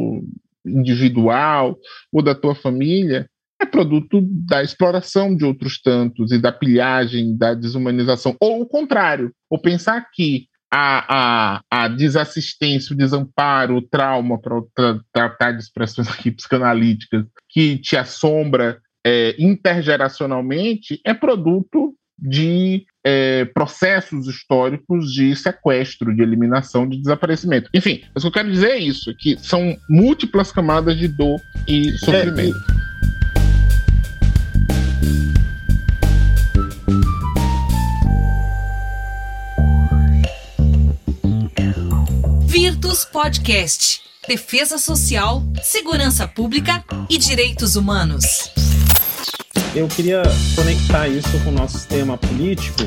[0.64, 1.79] individual
[2.12, 3.29] ou da tua família,
[3.61, 8.37] é produto da exploração de outros tantos e da pilhagem, da desumanização.
[8.40, 15.01] Ou o contrário, ou pensar que a, a, a desassistência, o desamparo, o trauma, para
[15.12, 24.26] tratar de expressões aqui psicanalíticas, que te assombra é, intergeracionalmente, é produto de é, processos
[24.28, 27.68] históricos de sequestro, de eliminação, de desaparecimento.
[27.74, 31.90] Enfim, o que eu quero dizer é isso, que são múltiplas camadas de dor e
[31.98, 32.56] sofrimento.
[32.68, 32.92] É,
[42.46, 44.02] Virtus Podcast.
[44.28, 48.71] Defesa Social, Segurança Pública e Direitos Humanos.
[49.74, 50.22] Eu queria
[50.54, 52.80] conectar isso com o nosso sistema político,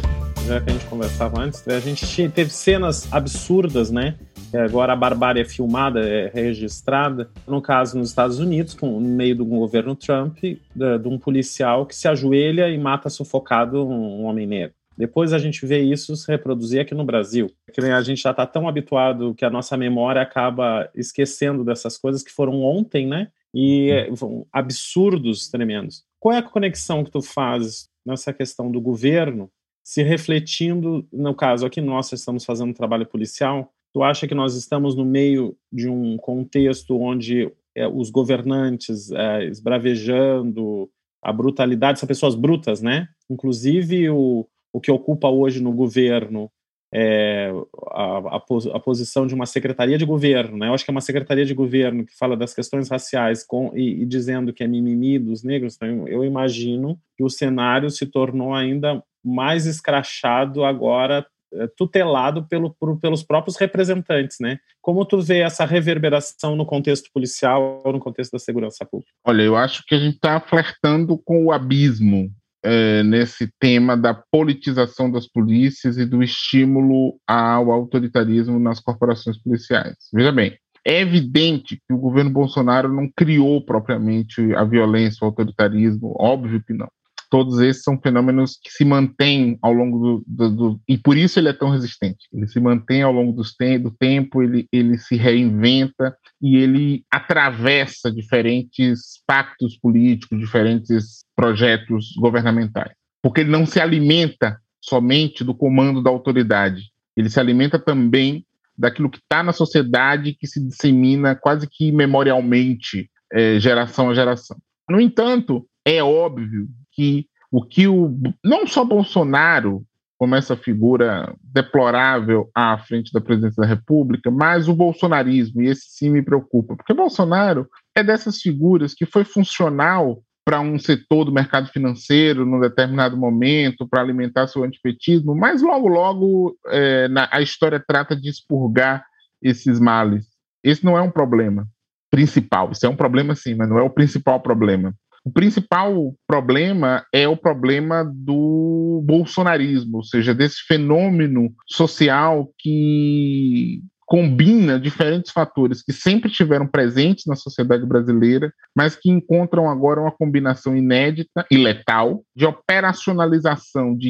[0.46, 1.68] já que a gente conversava antes.
[1.68, 4.16] A gente teve cenas absurdas, né?
[4.54, 7.32] Agora a barbárie é filmada, é registrada.
[7.48, 11.88] No caso, nos Estados Unidos, com, no meio do governo Trump, de, de um policial
[11.88, 14.76] que se ajoelha e mata sufocado um homem negro.
[14.96, 17.50] Depois a gente vê isso se reproduzir aqui no Brasil.
[17.92, 22.32] A gente já está tão habituado que a nossa memória acaba esquecendo dessas coisas que
[22.32, 23.30] foram ontem, né?
[23.54, 24.46] E uhum.
[24.54, 26.04] absurdos tremendos.
[26.26, 29.48] Qual é a conexão que tu fazes nessa questão do governo
[29.86, 34.96] se refletindo, no caso aqui nós estamos fazendo trabalho policial, tu acha que nós estamos
[34.96, 40.90] no meio de um contexto onde é, os governantes é, esbravejando
[41.24, 43.08] a brutalidade, são pessoas brutas, né?
[43.30, 46.50] Inclusive o, o que ocupa hoje no governo
[46.98, 47.52] é,
[47.92, 50.70] a, a, a, posição de uma secretaria de governo, né?
[50.70, 54.02] Eu acho que é uma secretaria de governo que fala das questões raciais com, e,
[54.02, 55.76] e dizendo que é mimimi dos negros.
[55.76, 62.74] Então eu imagino que o cenário se tornou ainda mais escrachado agora é, tutelado pelo,
[62.74, 64.58] por, pelos próprios representantes, né?
[64.82, 69.12] Como tu vê essa reverberação no contexto policial ou no contexto da segurança pública?
[69.26, 72.32] Olha, eu acho que a gente está flertando com o abismo
[72.66, 79.96] é, nesse tema da politização das polícias e do estímulo ao autoritarismo nas corporações policiais.
[80.12, 86.16] Veja bem, é evidente que o governo Bolsonaro não criou propriamente a violência, o autoritarismo,
[86.20, 86.90] óbvio que não
[87.30, 91.40] todos esses são fenômenos que se mantêm ao longo do, do, do, e por isso
[91.40, 92.28] ele é tão resistente.
[92.34, 98.12] Ele se mantém ao longo te, do tempo, ele, ele se reinventa e ele atravessa
[98.12, 106.10] diferentes pactos políticos, diferentes projetos governamentais, porque ele não se alimenta somente do comando da
[106.10, 106.92] autoridade.
[107.18, 108.46] Ele se alimenta também
[108.78, 114.58] daquilo que está na sociedade, que se dissemina quase que memorialmente, é, geração a geração.
[114.90, 119.86] No entanto, é óbvio que o que o não só Bolsonaro
[120.18, 125.88] como essa figura deplorável à frente da presidência da República, mas o bolsonarismo, e esse
[125.90, 131.32] sim me preocupa, porque Bolsonaro é dessas figuras que foi funcional para um setor do
[131.32, 137.42] mercado financeiro num determinado momento, para alimentar seu antipetismo, mas logo, logo é, na, a
[137.42, 139.04] história trata de expurgar
[139.42, 140.28] esses males.
[140.64, 141.68] Esse não é um problema
[142.12, 144.94] principal, isso é um problema sim, mas não é o principal problema.
[145.26, 154.80] O principal problema é o problema do bolsonarismo, ou seja, desse fenômeno social que combina
[154.80, 160.78] diferentes fatores que sempre tiveram presentes na sociedade brasileira, mas que encontram agora uma combinação
[160.78, 164.10] inédita e letal de operacionalização de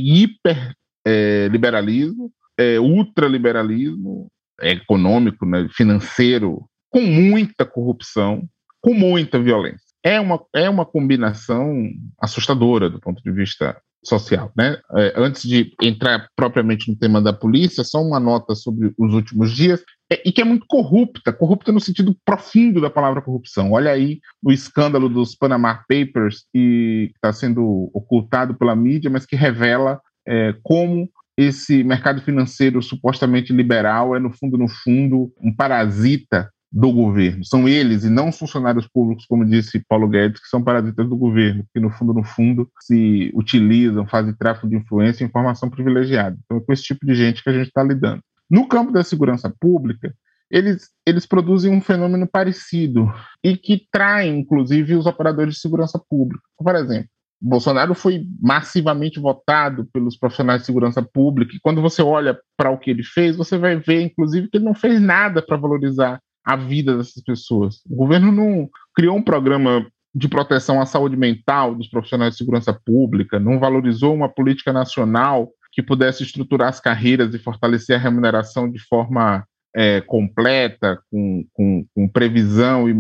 [1.06, 4.28] hiperliberalismo, é, é, ultraliberalismo
[4.60, 8.44] é, econômico, né, financeiro, com muita corrupção,
[8.82, 11.90] com muita violência é uma, é uma combinação
[12.22, 14.52] assustadora do ponto de vista social.
[14.56, 14.78] Né?
[14.96, 19.52] É, antes de entrar propriamente no tema da polícia, só uma nota sobre os últimos
[19.52, 23.72] dias, é, e que é muito corrupta, corrupta no sentido profundo da palavra corrupção.
[23.72, 29.36] Olha aí o escândalo dos Panama Papers, que está sendo ocultado pela mídia, mas que
[29.36, 36.52] revela é, como esse mercado financeiro supostamente liberal é, no fundo, no fundo, um parasita
[36.72, 37.44] do governo.
[37.46, 41.16] São eles e não os funcionários públicos, como disse Paulo Guedes, que são parasitas do
[41.16, 46.38] governo, que no fundo, no fundo, se utilizam, fazem tráfico de influência e informação privilegiada.
[46.44, 48.22] Então é com esse tipo de gente que a gente está lidando.
[48.50, 50.14] No campo da segurança pública,
[50.50, 53.12] eles, eles produzem um fenômeno parecido
[53.44, 56.44] e que trai, inclusive, os operadores de segurança pública.
[56.58, 57.10] Por exemplo,
[57.42, 62.78] Bolsonaro foi massivamente votado pelos profissionais de segurança pública, e quando você olha para o
[62.78, 66.56] que ele fez, você vai ver, inclusive, que ele não fez nada para valorizar a
[66.56, 67.82] vida dessas pessoas.
[67.90, 72.72] O governo não criou um programa de proteção à saúde mental dos profissionais de segurança
[72.72, 78.72] pública, não valorizou uma política nacional que pudesse estruturar as carreiras e fortalecer a remuneração
[78.72, 82.96] de forma é, completa, com, com, com previsão e,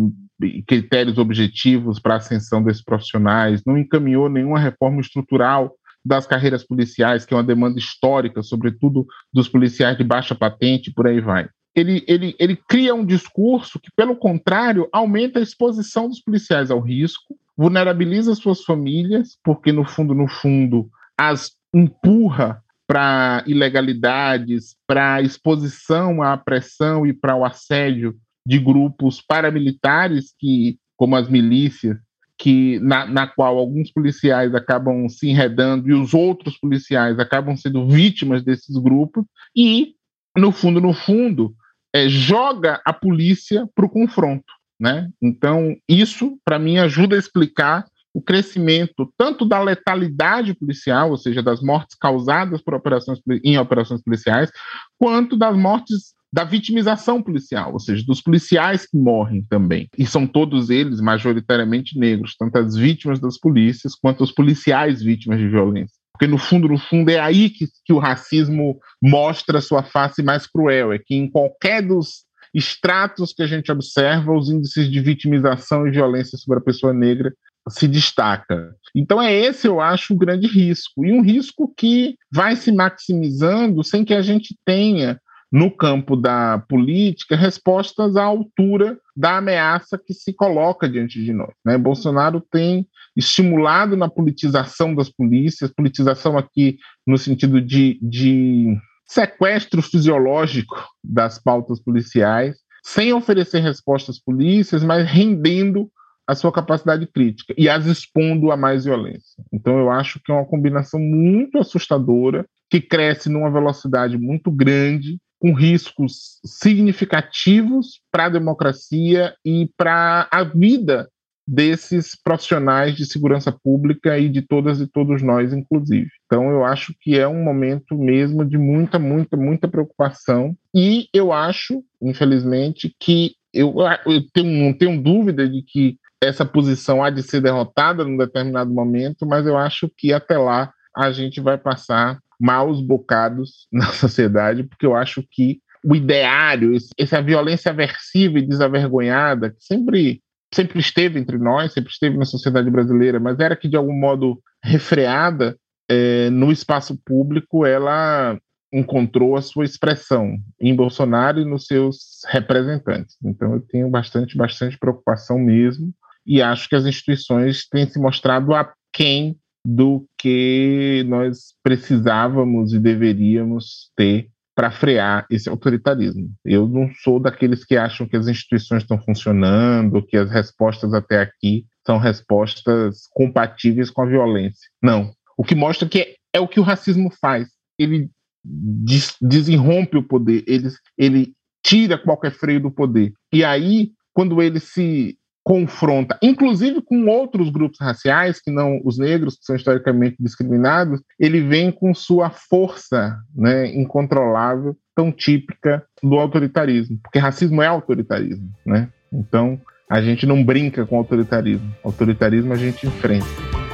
[0.45, 6.65] e critérios objetivos para a ascensão desses profissionais, não encaminhou nenhuma reforma estrutural das carreiras
[6.65, 11.47] policiais, que é uma demanda histórica, sobretudo dos policiais de baixa patente, por aí vai
[11.75, 16.79] ele, ele, ele cria um discurso que, pelo contrário, aumenta a exposição dos policiais ao
[16.79, 26.21] risco, vulnerabiliza suas famílias, porque, no fundo, no fundo, as empurra para ilegalidades, para exposição
[26.21, 31.97] à pressão e para o assédio de grupos paramilitares que, como as milícias,
[32.37, 37.87] que na, na qual alguns policiais acabam se enredando e os outros policiais acabam sendo
[37.87, 39.95] vítimas desses grupos e
[40.37, 41.55] no fundo no fundo
[41.95, 44.43] é, joga a polícia para o confronto.
[44.77, 45.09] Né?
[45.21, 51.41] Então, isso, para mim, ajuda a explicar o crescimento tanto da letalidade policial, ou seja,
[51.41, 54.51] das mortes causadas por operações, em operações policiais,
[54.99, 59.87] quanto das mortes da vitimização policial, ou seja, dos policiais que morrem também.
[59.97, 65.39] E são todos eles majoritariamente negros, tanto as vítimas das polícias quanto os policiais vítimas
[65.39, 66.04] de violência.
[66.15, 70.47] Porque no fundo, no fundo, é aí que, que o racismo mostra sua face mais
[70.47, 75.85] cruel, é que em qualquer dos estratos que a gente observa, os índices de vitimização
[75.85, 77.33] e violência sobre a pessoa negra
[77.67, 78.73] se destaca.
[78.95, 81.05] Então é esse, eu acho, o grande risco.
[81.05, 85.19] E um risco que vai se maximizando sem que a gente tenha
[85.55, 91.53] no campo da política respostas à altura da ameaça que se coloca diante de nós.
[91.65, 91.77] Né?
[91.77, 92.85] Bolsonaro tem
[93.15, 96.77] estimulado na politização das polícias, politização aqui
[97.07, 105.89] no sentido de, de sequestro fisiológico das pautas policiais, sem oferecer respostas polícias, mas rendendo
[106.27, 109.41] a sua capacidade crítica e as expondo a mais violência.
[109.53, 115.17] Então, eu acho que é uma combinação muito assustadora, que cresce numa velocidade muito grande,
[115.39, 121.09] com riscos significativos para a democracia e para a vida
[121.47, 126.09] desses profissionais de segurança pública e de todas e todos nós, inclusive.
[126.25, 130.55] Então, eu acho que é um momento mesmo de muita, muita, muita preocupação.
[130.73, 133.75] E eu acho, infelizmente, que eu,
[134.05, 138.73] eu tenho, não tenho dúvida de que essa posição há de ser derrotada num determinado
[138.73, 144.63] momento, mas eu acho que até lá a gente vai passar maus bocados na sociedade,
[144.63, 150.21] porque eu acho que o ideário, essa violência aversiva e desavergonhada, que sempre,
[150.53, 154.41] sempre esteve entre nós, sempre esteve na sociedade brasileira, mas era que de algum modo
[154.63, 155.55] refreada
[155.87, 158.35] é, no espaço público, ela
[158.73, 163.15] encontrou a sua expressão em Bolsonaro e nos seus representantes.
[163.23, 165.93] Então eu tenho bastante, bastante preocupação mesmo
[166.25, 173.89] e acho que as instituições têm se mostrado aquém do que nós precisávamos e deveríamos
[173.97, 176.29] ter para frear esse autoritarismo.
[176.45, 181.19] Eu não sou daqueles que acham que as instituições estão funcionando, que as respostas até
[181.19, 184.69] aqui são respostas compatíveis com a violência.
[184.81, 185.11] Não.
[185.35, 187.49] O que mostra que é, é o que o racismo faz.
[187.77, 188.09] Ele
[188.43, 191.33] des desenrompe o poder, ele, ele
[191.65, 193.11] tira qualquer freio do poder.
[193.33, 199.37] E aí, quando ele se confronta, inclusive com outros grupos raciais, que não os negros,
[199.37, 206.97] que são historicamente discriminados, ele vem com sua força né, incontrolável, tão típica do autoritarismo,
[207.03, 208.49] porque racismo é autoritarismo.
[208.65, 208.89] Né?
[209.13, 213.64] Então, a gente não brinca com autoritarismo, autoritarismo a gente enfrenta.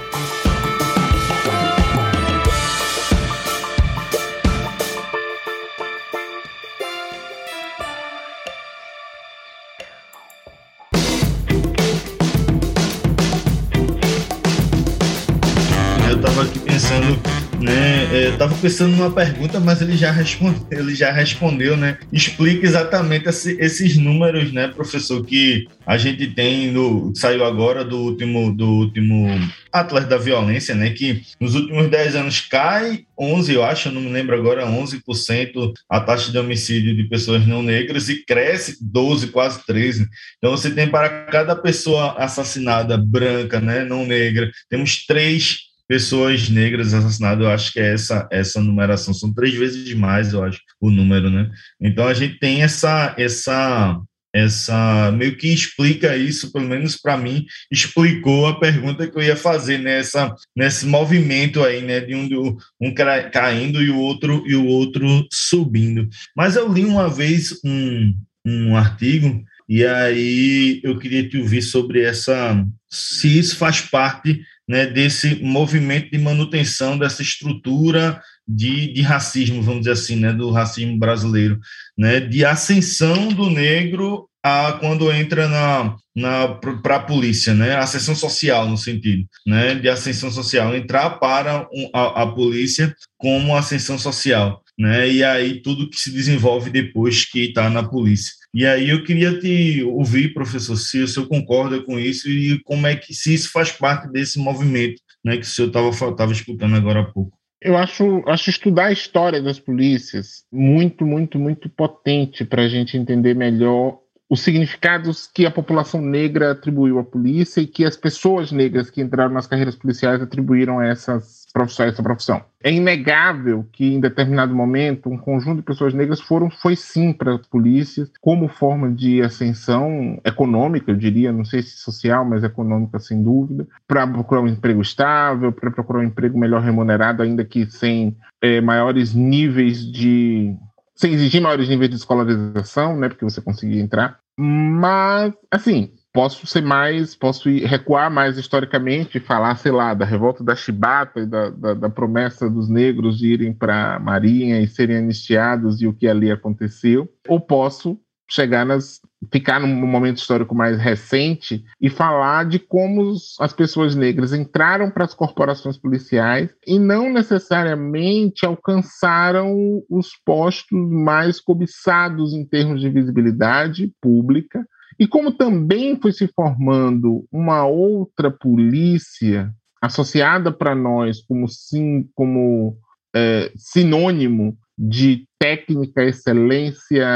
[18.62, 21.97] Pensando numa pergunta, mas ele já respondeu, ele já respondeu, né?
[22.14, 27.97] Explica exatamente esse, esses números, né, professor, que a gente tem no saiu agora do
[27.97, 29.28] último do último
[29.74, 34.09] Atlas da Violência, né, que nos últimos 10 anos cai 11, eu acho, não me
[34.09, 39.66] lembro agora, 11% a taxa de homicídio de pessoas não negras e cresce 12, quase
[39.66, 40.07] 13.
[40.38, 46.94] Então você tem para cada pessoa assassinada branca, né, não negra, temos três pessoas negras
[46.94, 50.89] assassinadas, eu acho que é essa, essa numeração, são três vezes mais, eu acho, o
[50.89, 51.52] número, né?
[51.82, 54.00] Então a gente tem essa, essa,
[54.34, 59.36] essa meio que explica isso, pelo menos para mim, explicou a pergunta que eu ia
[59.36, 62.94] fazer nessa nesse movimento aí, né, de um, um
[63.30, 66.08] caindo e o outro e o outro subindo.
[66.34, 68.16] Mas eu li uma vez um,
[68.48, 74.86] um artigo e aí eu queria te ouvir sobre essa se isso faz parte né,
[74.86, 80.97] desse movimento de manutenção dessa estrutura de, de racismo, vamos dizer assim, né, do racismo
[80.97, 81.59] brasileiro,
[81.97, 88.15] né, de ascensão do negro a quando entra na, na para a polícia, né, ascensão
[88.15, 93.99] social no sentido, né, de ascensão social, entrar para um, a, a polícia como ascensão
[93.99, 98.41] social, né, e aí tudo que se desenvolve depois que está na polícia.
[98.54, 102.86] E aí eu queria te ouvir, professor, se o senhor concorda com isso e como
[102.86, 107.02] é que se isso faz parte desse movimento, né, que o senhor estava escutando agora
[107.02, 107.38] há pouco.
[107.62, 112.97] Eu acho, acho estudar a história das polícias muito, muito, muito potente para a gente
[112.97, 118.52] entender melhor os significados que a população negra atribuiu à polícia e que as pessoas
[118.52, 122.41] negras que entraram nas carreiras policiais atribuíram a essas profissões, essa profissão.
[122.64, 127.36] É inegável que em determinado momento um conjunto de pessoas negras foram foi sim para
[127.36, 132.99] as polícias como forma de ascensão econômica, eu diria, não sei se social, mas econômica
[132.99, 137.66] sem dúvida, para procurar um emprego estável, para procurar um emprego melhor remunerado, ainda que
[137.70, 140.56] sem é, maiores níveis de
[140.95, 144.20] sem exigir maiores níveis de escolarização, né, porque você conseguia entrar.
[144.38, 150.43] Mas, assim, posso ser mais, posso recuar mais historicamente e falar, sei lá, da revolta
[150.43, 154.68] da Chibata e da, da, da promessa dos negros de irem para a Marinha e
[154.68, 157.99] serem anistiados e o que ali aconteceu, ou posso
[158.30, 159.01] chegar nas
[159.32, 165.03] ficar num momento histórico mais recente e falar de como as pessoas negras entraram para
[165.03, 173.93] as corporações policiais e não necessariamente alcançaram os postos mais cobiçados em termos de visibilidade
[174.01, 174.66] pública
[175.00, 182.78] e como também foi se formando uma outra polícia associada para nós como sim como
[183.16, 187.08] é, sinônimo de técnica, excelência,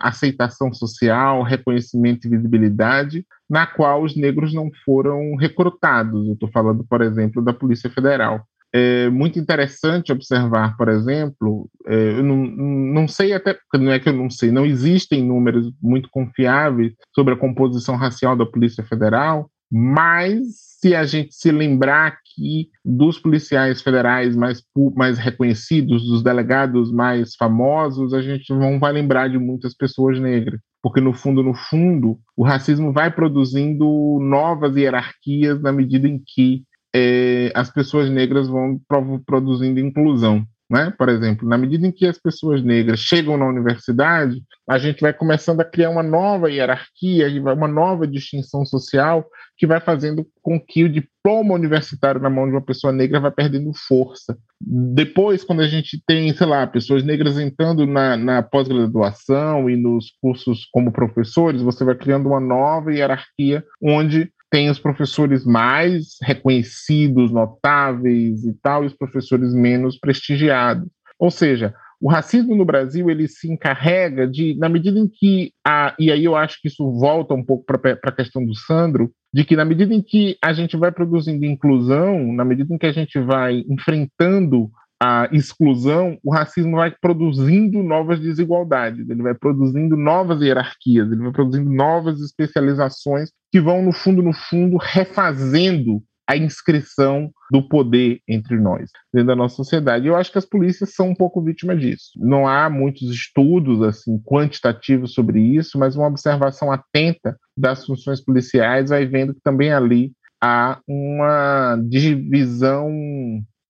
[0.00, 6.26] aceitação social, reconhecimento e visibilidade, na qual os negros não foram recrutados.
[6.26, 8.44] Eu estou falando, por exemplo, da Polícia Federal.
[8.74, 14.08] É muito interessante observar, por exemplo, é, eu não, não sei até, não é que
[14.08, 19.50] eu não sei, não existem números muito confiáveis sobre a composição racial da Polícia Federal,
[19.70, 24.62] mas se a gente se lembrar aqui dos policiais federais mais,
[24.94, 30.60] mais reconhecidos, dos delegados mais famosos, a gente não vai lembrar de muitas pessoas negras.
[30.82, 36.64] Porque, no fundo, no fundo, o racismo vai produzindo novas hierarquias na medida em que
[36.94, 38.80] é, as pessoas negras vão
[39.24, 40.46] produzindo inclusão.
[40.72, 40.90] Né?
[40.96, 45.12] Por exemplo, na medida em que as pessoas negras chegam na universidade, a gente vai
[45.12, 49.26] começando a criar uma nova hierarquia, uma nova distinção social
[49.58, 53.30] que vai fazendo com que o diploma universitário na mão de uma pessoa negra vai
[53.30, 54.34] perdendo força.
[54.58, 60.06] Depois, quando a gente tem, sei lá, pessoas negras entrando na, na pós-graduação e nos
[60.22, 67.32] cursos como professores, você vai criando uma nova hierarquia onde tem os professores mais reconhecidos,
[67.32, 70.86] notáveis e tal, e os professores menos prestigiados.
[71.18, 75.94] Ou seja, o racismo no Brasil ele se encarrega de, na medida em que a,
[75.98, 79.42] e aí eu acho que isso volta um pouco para a questão do Sandro, de
[79.42, 82.92] que na medida em que a gente vai produzindo inclusão, na medida em que a
[82.92, 84.70] gente vai enfrentando
[85.02, 91.32] a exclusão, o racismo vai produzindo novas desigualdades, ele vai produzindo novas hierarquias, ele vai
[91.32, 98.58] produzindo novas especializações que vão, no fundo, no fundo, refazendo a inscrição do poder entre
[98.58, 100.06] nós, dentro da nossa sociedade.
[100.06, 102.12] Eu acho que as polícias são um pouco vítimas disso.
[102.16, 108.88] Não há muitos estudos assim quantitativos sobre isso, mas uma observação atenta das funções policiais
[108.88, 112.90] vai vendo que também ali há uma divisão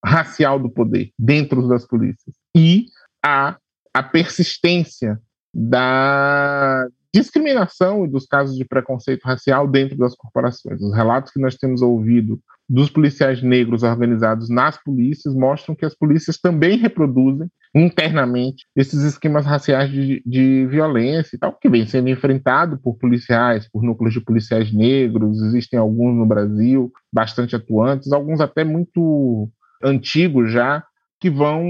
[0.04, 2.86] racial do poder dentro das polícias e
[3.24, 3.56] a,
[3.92, 5.20] a persistência
[5.54, 10.80] da discriminação e dos casos de preconceito racial dentro das corporações.
[10.80, 15.94] Os relatos que nós temos ouvido dos policiais negros organizados nas polícias mostram que as
[15.94, 22.08] polícias também reproduzem internamente esses esquemas raciais de, de violência e tal, que vem sendo
[22.08, 28.40] enfrentado por policiais, por núcleos de policiais negros, existem alguns no Brasil bastante atuantes, alguns
[28.40, 29.50] até muito
[29.82, 30.82] antigos já,
[31.20, 31.62] que vão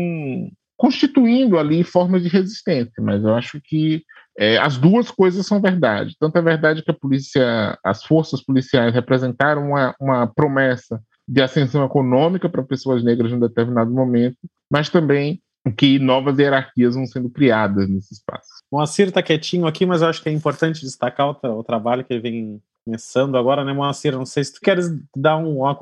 [0.76, 4.03] constituindo ali formas de resistência, mas eu acho que
[4.39, 6.16] é, as duas coisas são verdade.
[6.18, 11.85] Tanto é verdade que a polícia, as forças policiais representaram uma, uma promessa de ascensão
[11.85, 14.37] econômica para pessoas negras em um determinado momento,
[14.70, 15.41] mas também
[15.76, 18.49] que novas hierarquias vão sendo criadas nesse espaço.
[18.70, 22.05] O Moacir está quietinho aqui, mas eu acho que é importante destacar o, o trabalho
[22.05, 24.12] que ele vem começando agora, né, Moacir?
[24.12, 25.78] Não sei se tu queres dar um, uma,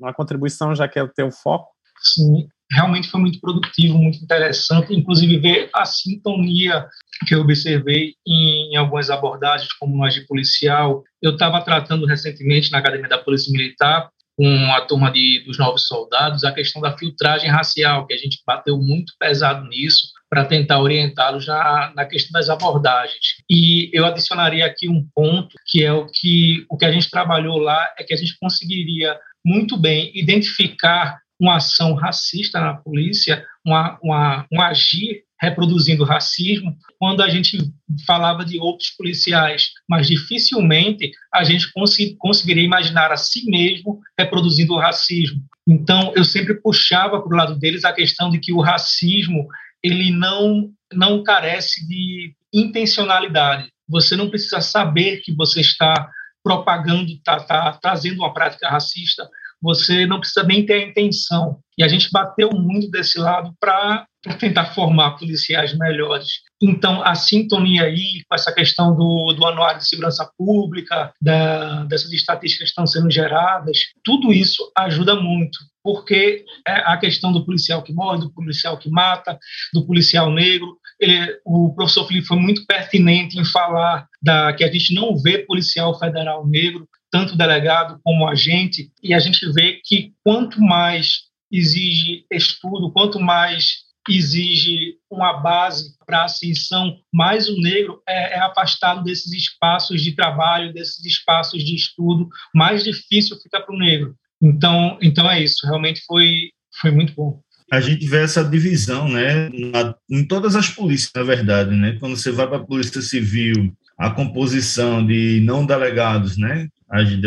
[0.00, 1.68] uma contribuição, já que é o teu foco.
[2.00, 6.86] Sim, realmente foi muito produtivo, muito interessante, inclusive ver a sintonia
[7.26, 11.02] que eu observei em, algumas abordagens, como no agir policial.
[11.20, 15.86] Eu estava tratando recentemente na Academia da Polícia Militar com a turma de, dos novos
[15.86, 20.80] soldados a questão da filtragem racial, que a gente bateu muito pesado nisso para tentar
[20.80, 23.34] orientá-los na, na questão das abordagens.
[23.50, 27.58] E eu adicionaria aqui um ponto, que é o que, o que a gente trabalhou
[27.58, 33.98] lá, é que a gente conseguiria muito bem identificar uma ação racista na polícia, uma,
[34.02, 37.58] uma, um agir reproduzindo racismo, quando a gente
[38.06, 44.74] falava de outros policiais, mas dificilmente a gente cons conseguiria imaginar a si mesmo reproduzindo
[44.74, 45.40] o racismo.
[45.66, 49.48] Então, eu sempre puxava para o lado deles a questão de que o racismo
[49.82, 53.70] ele não não carece de intencionalidade.
[53.88, 56.10] Você não precisa saber que você está
[56.42, 59.28] propagando, está tá, trazendo uma prática racista,
[59.60, 61.58] você não precisa nem ter a intenção.
[61.76, 64.06] E a gente bateu muito desse lado para
[64.38, 66.40] tentar formar policiais melhores.
[66.62, 72.12] Então, a sintonia aí com essa questão do, do anuário de segurança pública, da, dessas
[72.12, 75.58] estatísticas que estão sendo geradas, tudo isso ajuda muito.
[75.82, 79.38] porque é a questão do policial que morre, do policial que mata,
[79.72, 80.76] do policial negro.
[80.98, 85.38] Ele, o professor Felipe foi muito pertinente em falar da, que a gente não vê
[85.38, 92.24] policial federal negro, tanto delegado como agente, e a gente vê que quanto mais exige
[92.30, 99.32] estudo, quanto mais exige uma base para ascensão, mais o negro é, é, afastado desses
[99.32, 104.14] espaços de trabalho, desses espaços de estudo, mais difícil fica para o negro.
[104.40, 106.50] Então, então é isso, realmente foi,
[106.80, 107.40] foi muito bom.
[107.70, 111.96] A gente vê essa divisão, né, na, em todas as polícias, na verdade, né?
[112.00, 116.66] Quando você vai para a Polícia Civil, a composição de não delegados, né?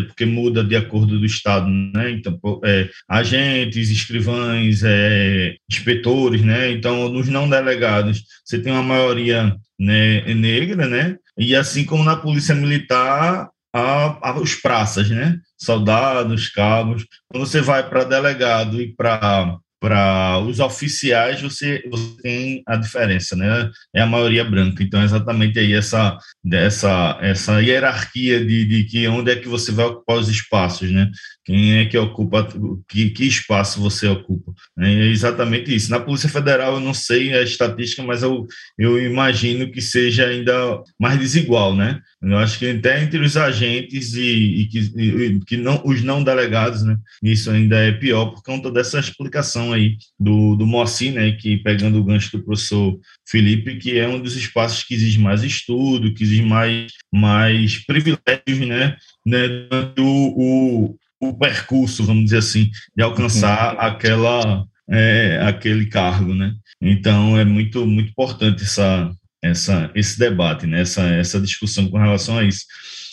[0.08, 2.12] Porque muda de acordo do estado, né?
[2.12, 6.72] Então, é, agentes, escrivães, é, inspetores, né?
[6.72, 11.18] Então, nos não delegados, você tem uma maioria né, negra, né?
[11.38, 15.40] E assim como na polícia militar, a, os praças, né?
[15.58, 17.06] Soldados, cabos.
[17.28, 23.36] Quando você vai para delegado e para para os oficiais você, você, tem a diferença,
[23.36, 23.70] né?
[23.94, 24.82] É a maioria branca.
[24.82, 29.74] Então, é exatamente aí essa, dessa, essa hierarquia de, de que onde é que você
[29.74, 31.12] vai ocupar os espaços, né?
[31.46, 32.48] Quem é que ocupa,
[32.88, 34.54] que, que espaço você ocupa.
[34.80, 35.92] É exatamente isso.
[35.92, 40.82] Na Polícia Federal, eu não sei a estatística, mas eu, eu imagino que seja ainda
[40.98, 42.00] mais desigual, né?
[42.22, 46.24] Eu acho que até entre os agentes e, e que, e, que não, os não
[46.24, 46.96] delegados, né?
[47.22, 51.34] Isso ainda é pior por conta dessa explicação aí do, do Moacir, né?
[51.34, 55.44] Que pegando o gancho do professor Felipe, que é um dos espaços que exige mais
[55.44, 58.96] estudo, que exige mais, mais privilégios, né?
[59.26, 59.68] né?
[60.00, 60.96] O, o,
[61.30, 63.82] o percurso, vamos dizer assim, de alcançar uhum.
[63.82, 66.54] aquela, é, aquele cargo, né?
[66.82, 69.12] Então é muito muito importante essa,
[69.42, 70.82] essa esse debate, né?
[70.82, 72.66] Essa, essa discussão com relação a isso.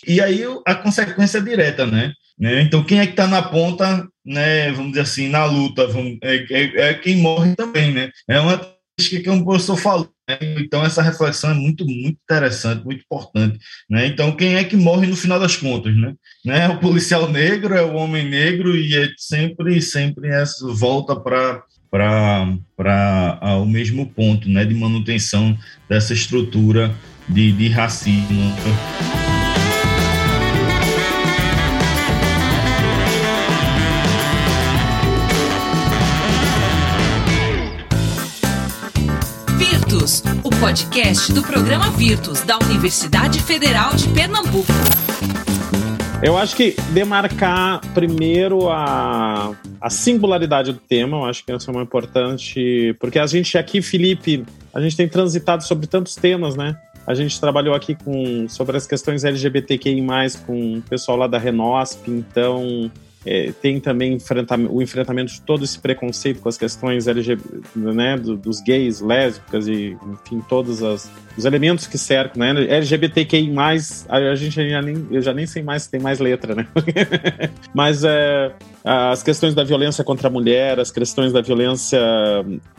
[0.06, 2.12] E aí a consequência é direta, né?
[2.38, 2.62] né?
[2.62, 4.72] Então quem é que está na ponta, né?
[4.72, 8.10] Vamos dizer assim, na luta, vamos, é, é, é quem morre também, né?
[8.28, 8.58] É uma
[9.08, 10.10] que o professor falou
[10.58, 13.58] então, essa reflexão é muito, muito interessante, muito importante.
[13.88, 14.06] Né?
[14.06, 15.96] Então, quem é que morre no final das contas?
[15.96, 16.14] Né?
[16.44, 16.68] né?
[16.68, 23.56] O policial negro é o homem negro e é sempre, sempre essa volta para para
[23.60, 25.58] o mesmo ponto né, de manutenção
[25.88, 26.94] dessa estrutura
[27.28, 28.54] de, de racismo.
[40.60, 44.70] Podcast do programa Virtus da Universidade Federal de Pernambuco.
[46.22, 51.72] Eu acho que demarcar primeiro a, a singularidade do tema, eu acho que isso é
[51.72, 54.44] uma importante, porque a gente aqui, Felipe,
[54.74, 56.78] a gente tem transitado sobre tantos temas, né?
[57.06, 60.04] A gente trabalhou aqui com sobre as questões LGBTQI+,
[60.46, 62.92] com o pessoal lá da Renosp, então
[63.24, 64.18] é, tem também
[64.70, 67.42] o enfrentamento de todo esse preconceito com as questões LGBT,
[67.76, 72.50] né, do, dos gays, lésbicas e, enfim, todos as, os elementos que cercam, né?
[72.50, 73.52] LGBTQI+,
[74.08, 76.66] a gente já nem, eu já nem sei mais se tem mais letra, né?
[77.74, 78.52] Mas é,
[78.84, 82.00] as questões da violência contra a mulher, as questões da violência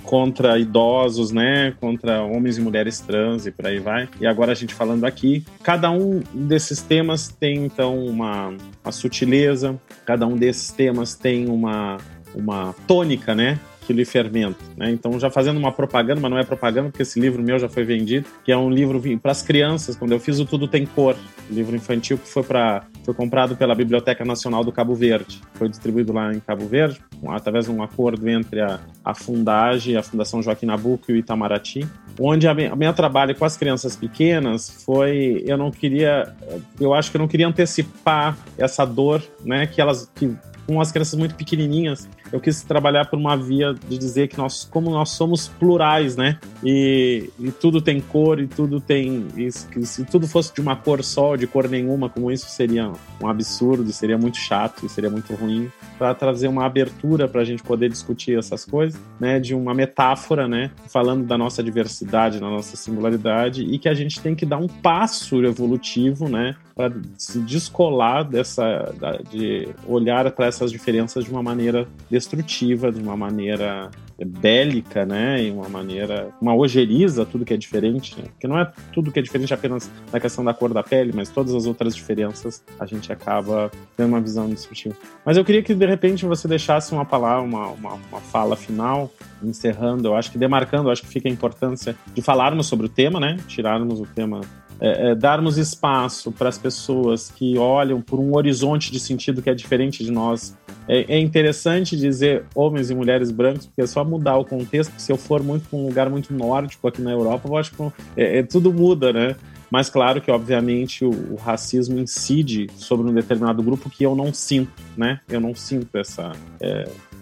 [0.03, 4.09] contra idosos, né, contra homens e mulheres trans e por aí vai.
[4.19, 8.53] E agora a gente falando aqui, cada um desses temas tem então uma,
[8.83, 11.97] uma sutileza, cada um desses temas tem uma
[12.33, 13.59] uma tônica, né?
[13.85, 14.59] Que lhe fermenta.
[14.77, 14.91] Né?
[14.91, 17.83] Então, já fazendo uma propaganda, mas não é propaganda, porque esse livro meu já foi
[17.83, 19.95] vendido, que é um livro para as crianças.
[19.95, 21.15] Quando eu fiz o Tudo Tem Cor,
[21.49, 25.41] livro infantil que foi para foi comprado pela Biblioteca Nacional do Cabo Verde.
[25.55, 30.41] Foi distribuído lá em Cabo Verde, através de um acordo entre a, a a Fundação
[30.41, 31.87] Joaquim Nabuco e o Itamaraty,
[32.19, 36.33] onde a minha, a minha trabalho com as crianças pequenas foi, eu não queria,
[36.79, 40.31] eu acho que eu não queria antecipar essa dor, né, que elas que
[40.71, 44.63] com as crianças muito pequenininhas, eu quis trabalhar por uma via de dizer que nós,
[44.63, 46.39] como nós somos plurais, né?
[46.63, 49.27] E, e tudo tem cor e tudo tem.
[49.35, 52.89] E, se tudo fosse de uma cor só, de cor nenhuma, como isso seria
[53.21, 55.69] um absurdo, seria muito chato e seria muito ruim.
[55.97, 59.41] Para trazer uma abertura para a gente poder discutir essas coisas, né?
[59.41, 60.71] De uma metáfora, né?
[60.87, 64.67] Falando da nossa diversidade, da nossa singularidade e que a gente tem que dar um
[64.67, 66.55] passo evolutivo, né?
[66.73, 68.93] Para se descolar dessa.
[69.29, 73.89] de olhar para essas diferenças de uma maneira destrutiva, de uma maneira
[74.23, 75.43] bélica, né?
[75.43, 76.29] E uma maneira.
[76.39, 78.25] uma ojeriza tudo que é diferente, né?
[78.29, 81.29] Porque não é tudo que é diferente apenas na questão da cor da pele, mas
[81.29, 84.95] todas as outras diferenças a gente acaba tendo uma visão destrutiva.
[85.25, 89.11] Mas eu queria que de repente você deixasse uma palavra, uma, uma, uma fala final,
[89.43, 92.89] encerrando, eu acho que demarcando, eu acho que fica a importância de falarmos sobre o
[92.89, 93.37] tema, né?
[93.47, 94.41] Tirarmos o tema
[94.81, 99.49] é, é, darmos espaço para as pessoas que olham por um horizonte de sentido que
[99.49, 100.57] é diferente de nós.
[100.87, 104.91] É, é, interessante dizer homens e mulheres brancos, porque é só mudar o contexto.
[104.97, 107.83] Se eu for muito para um lugar muito nórdico aqui na Europa, eu acho que
[108.17, 109.35] é, é, tudo muda, né?
[109.69, 114.33] Mas claro que, obviamente, o, o, racismo incide sobre um determinado grupo que eu não
[114.33, 115.21] sinto, né?
[115.29, 116.31] Eu não sinto essa,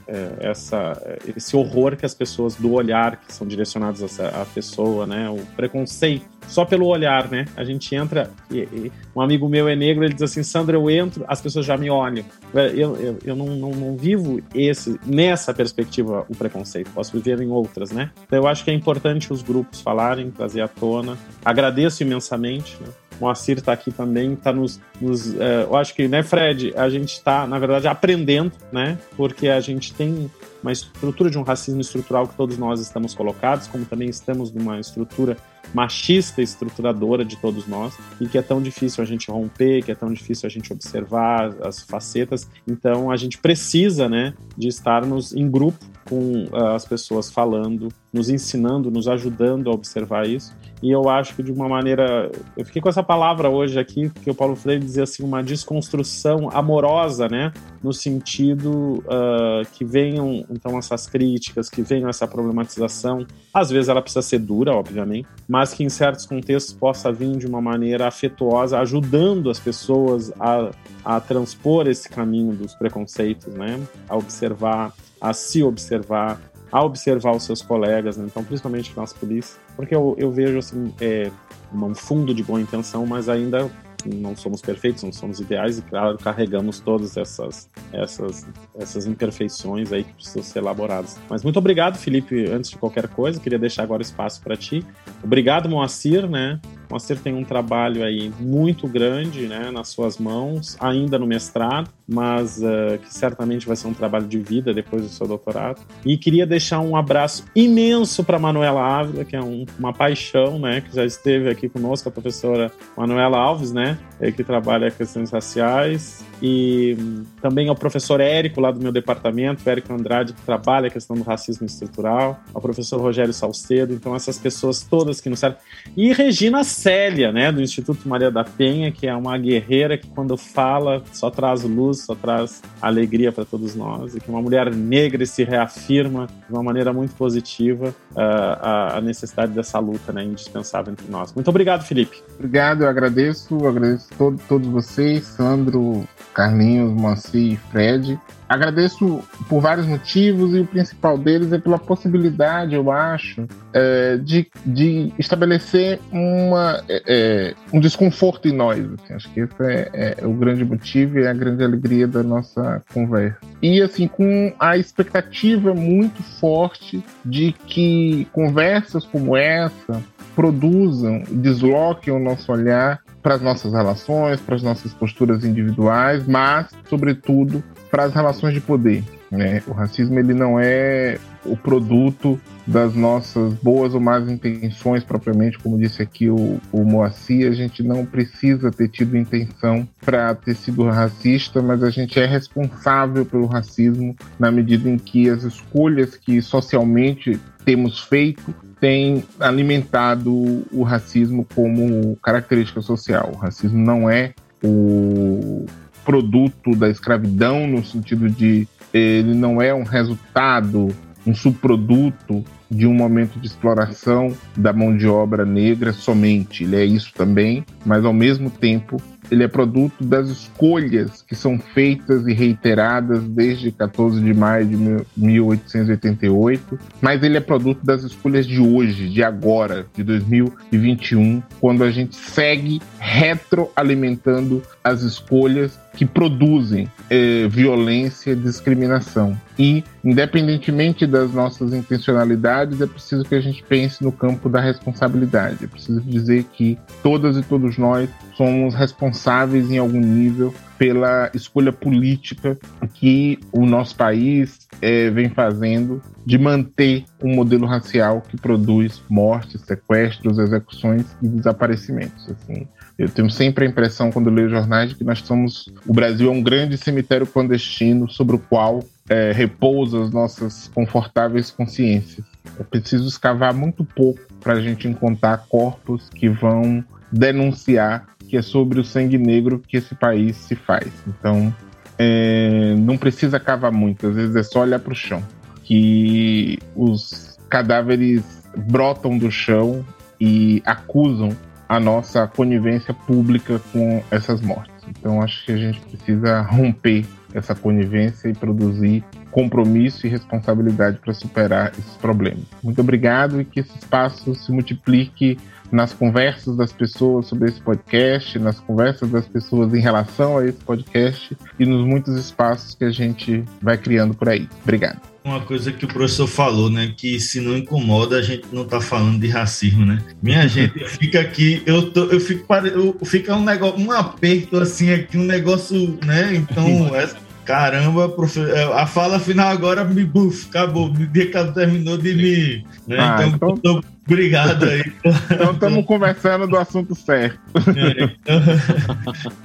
[0.09, 5.29] é, essa, esse horror que as pessoas do olhar que são direcionados à pessoa, né?
[5.29, 7.45] O preconceito só pelo olhar, né?
[7.55, 10.89] A gente entra e, e, um amigo meu é negro, ele diz assim, Sandra, eu
[10.89, 12.25] entro, as pessoas já me olham.
[12.53, 17.49] Eu, eu, eu não, não, não, vivo esse nessa perspectiva o preconceito, posso viver em
[17.49, 18.11] outras, né?
[18.25, 21.17] Então eu acho que é importante os grupos falarem, trazer à tona.
[21.43, 22.87] Agradeço imensamente, né?
[23.19, 27.11] Moacir está aqui também, está nos, nos uh, eu acho que, né, Fred, a gente
[27.11, 30.31] está, na verdade, aprendendo, né, porque a gente tem
[30.63, 34.79] uma estrutura de um racismo estrutural que todos nós estamos colocados, como também estamos numa
[34.79, 35.37] estrutura
[35.73, 39.95] machista estruturadora de todos nós e que é tão difícil a gente romper, que é
[39.95, 42.49] tão difícil a gente observar as facetas.
[42.67, 48.29] Então a gente precisa, né, de estarmos em grupo com uh, as pessoas falando, nos
[48.29, 50.53] ensinando, nos ajudando a observar isso.
[50.81, 52.31] E eu acho que de uma maneira.
[52.55, 56.49] Eu fiquei com essa palavra hoje aqui, que o Paulo Freire dizia assim, uma desconstrução
[56.53, 57.51] amorosa, né?
[57.83, 63.25] No sentido uh, que venham, então, essas críticas, que venham essa problematização.
[63.53, 67.45] Às vezes ela precisa ser dura, obviamente, mas que em certos contextos possa vir de
[67.45, 70.71] uma maneira afetuosa, ajudando as pessoas a,
[71.03, 73.79] a transpor esse caminho dos preconceitos, né?
[74.07, 76.41] A observar, a se observar,
[76.71, 78.25] a observar os seus colegas, né?
[78.25, 81.31] então principalmente nas polícias, porque eu, eu vejo assim é,
[81.73, 83.69] um fundo de boa intenção, mas ainda
[84.05, 88.47] não somos perfeitos, não somos ideais e claro carregamos todas essas essas
[88.77, 91.17] essas imperfeições aí que precisam ser elaboradas.
[91.29, 92.49] Mas muito obrigado, Felipe.
[92.49, 94.85] Antes de qualquer coisa, queria deixar agora espaço para ti.
[95.23, 96.59] Obrigado, Moacir, né?
[96.89, 102.57] Moacir tem um trabalho aí muito grande, né, nas suas mãos, ainda no mestrado, mas
[102.57, 105.81] uh, que certamente vai ser um trabalho de vida depois do seu doutorado.
[106.03, 110.81] E queria deixar um abraço imenso para Manuela Ávila, que é um, uma paixão, né,
[110.81, 113.97] que já esteve aqui conosco, a professora Manuela Alves, né,
[114.35, 116.97] que trabalha questões raciais, e
[117.41, 121.23] também ao professor Érico, lá do meu departamento, Érico Andrade, que trabalha a questão do
[121.23, 125.59] racismo estrutural, ao professor Rogério Salcedo, então essas pessoas todas que nos servem.
[125.95, 130.37] E Regina Célia, né, do Instituto Maria da Penha, que é uma guerreira que quando
[130.37, 135.25] fala só traz luz, só traz alegria para todos nós, e que uma mulher negra
[135.25, 140.91] se reafirma de uma maneira muito positiva uh, a, a, necessidade dessa luta, né, indispensável
[140.91, 141.33] entre nós.
[141.33, 142.21] Muito obrigado, Felipe.
[142.35, 146.07] Obrigado, eu agradeço, agradeço todo, todos vocês, Sandro,
[146.39, 148.17] Carlinhos, Moacir e Fred.
[148.47, 154.49] Agradeço por vários motivos e o principal deles é pela possibilidade, eu acho, é, de,
[154.65, 158.79] de estabelecer uma, é, é um desconforto em nós.
[158.79, 159.13] Assim.
[159.13, 163.37] Acho que esse é, é, o grande motivo e a grande alegria da nossa conversa.
[163.61, 170.01] E assim, com a expectativa muito forte de que conversas como essa
[170.35, 176.69] produzam, desloquem o nosso olhar para as nossas relações, para as nossas posturas individuais, mas,
[176.89, 179.03] sobretudo, para as relações de poder.
[179.29, 179.61] Né?
[179.67, 185.77] O racismo ele não é o produto das nossas boas ou más intenções propriamente, como
[185.77, 190.83] disse aqui o, o Moacir, a gente não precisa ter tido intenção para ter sido
[190.85, 196.41] racista, mas a gente é responsável pelo racismo na medida em que as escolhas que
[196.41, 200.31] socialmente temos feito têm alimentado
[200.71, 203.31] o racismo como característica social.
[203.33, 205.65] O racismo não é o
[206.03, 210.87] produto da escravidão no sentido de ele não é um resultado,
[211.25, 216.63] um subproduto de um momento de exploração da mão de obra negra somente.
[216.63, 219.01] Ele é isso também, mas ao mesmo tempo
[219.31, 224.77] ele é produto das escolhas que são feitas e reiteradas desde 14 de maio de
[225.17, 231.91] 1888, mas ele é produto das escolhas de hoje, de agora, de 2021, quando a
[231.91, 239.37] gente segue retroalimentando as escolhas que produzem eh, violência discriminação.
[239.57, 245.65] E, independentemente das nossas intencionalidades, é preciso que a gente pense no campo da responsabilidade.
[245.65, 248.09] É preciso dizer que todas e todos nós
[248.39, 252.57] somos responsáveis em algum nível pela escolha política
[252.93, 259.59] que o nosso país é, vem fazendo de manter um modelo racial que produz mortes,
[259.59, 262.29] sequestros, execuções e desaparecimentos.
[262.31, 262.65] Assim,
[262.97, 265.69] eu tenho sempre a impressão, quando leio jornais, de que nós somos.
[265.85, 271.51] O Brasil é um grande cemitério clandestino sobre o qual é, repousa as nossas confortáveis
[271.51, 272.25] consciências.
[272.57, 278.41] É preciso escavar muito pouco para a gente encontrar corpos que vão denunciar, que é
[278.41, 280.87] sobre o sangue negro que esse país se faz.
[281.07, 281.53] Então,
[281.97, 285.23] é, não precisa cavar muito, às vezes é só olhar para o chão,
[285.63, 288.23] que os cadáveres
[288.55, 289.83] brotam do chão
[290.21, 291.35] e acusam
[291.67, 294.73] a nossa conivência pública com essas mortes.
[294.87, 301.13] Então acho que a gente precisa romper essa conivência e produzir compromisso e responsabilidade para
[301.13, 302.45] superar esses problemas.
[302.63, 305.37] Muito obrigado e que esse espaço se multiplique
[305.71, 310.59] nas conversas das pessoas sobre esse podcast, nas conversas das pessoas em relação a esse
[310.63, 314.47] podcast e nos muitos espaços que a gente vai criando por aí.
[314.63, 316.93] Obrigado uma coisa que o professor falou, né?
[316.95, 319.99] Que se não incomoda, a gente não tá falando de racismo, né?
[320.21, 324.91] Minha gente, fica aqui, eu, tô, eu fico, eu, fica um negócio, um aperto assim
[324.91, 326.35] aqui, um negócio, né?
[326.35, 326.65] Então,
[326.95, 327.09] é,
[327.45, 331.07] caramba, profe, é, a fala final agora me buf, acabou, me
[331.53, 332.65] terminou de me.
[332.87, 332.97] Né?
[332.99, 333.81] Ah, então, então...
[334.09, 334.83] Obrigado aí.
[335.31, 337.39] Então estamos conversando do assunto certo.
[337.77, 338.09] É,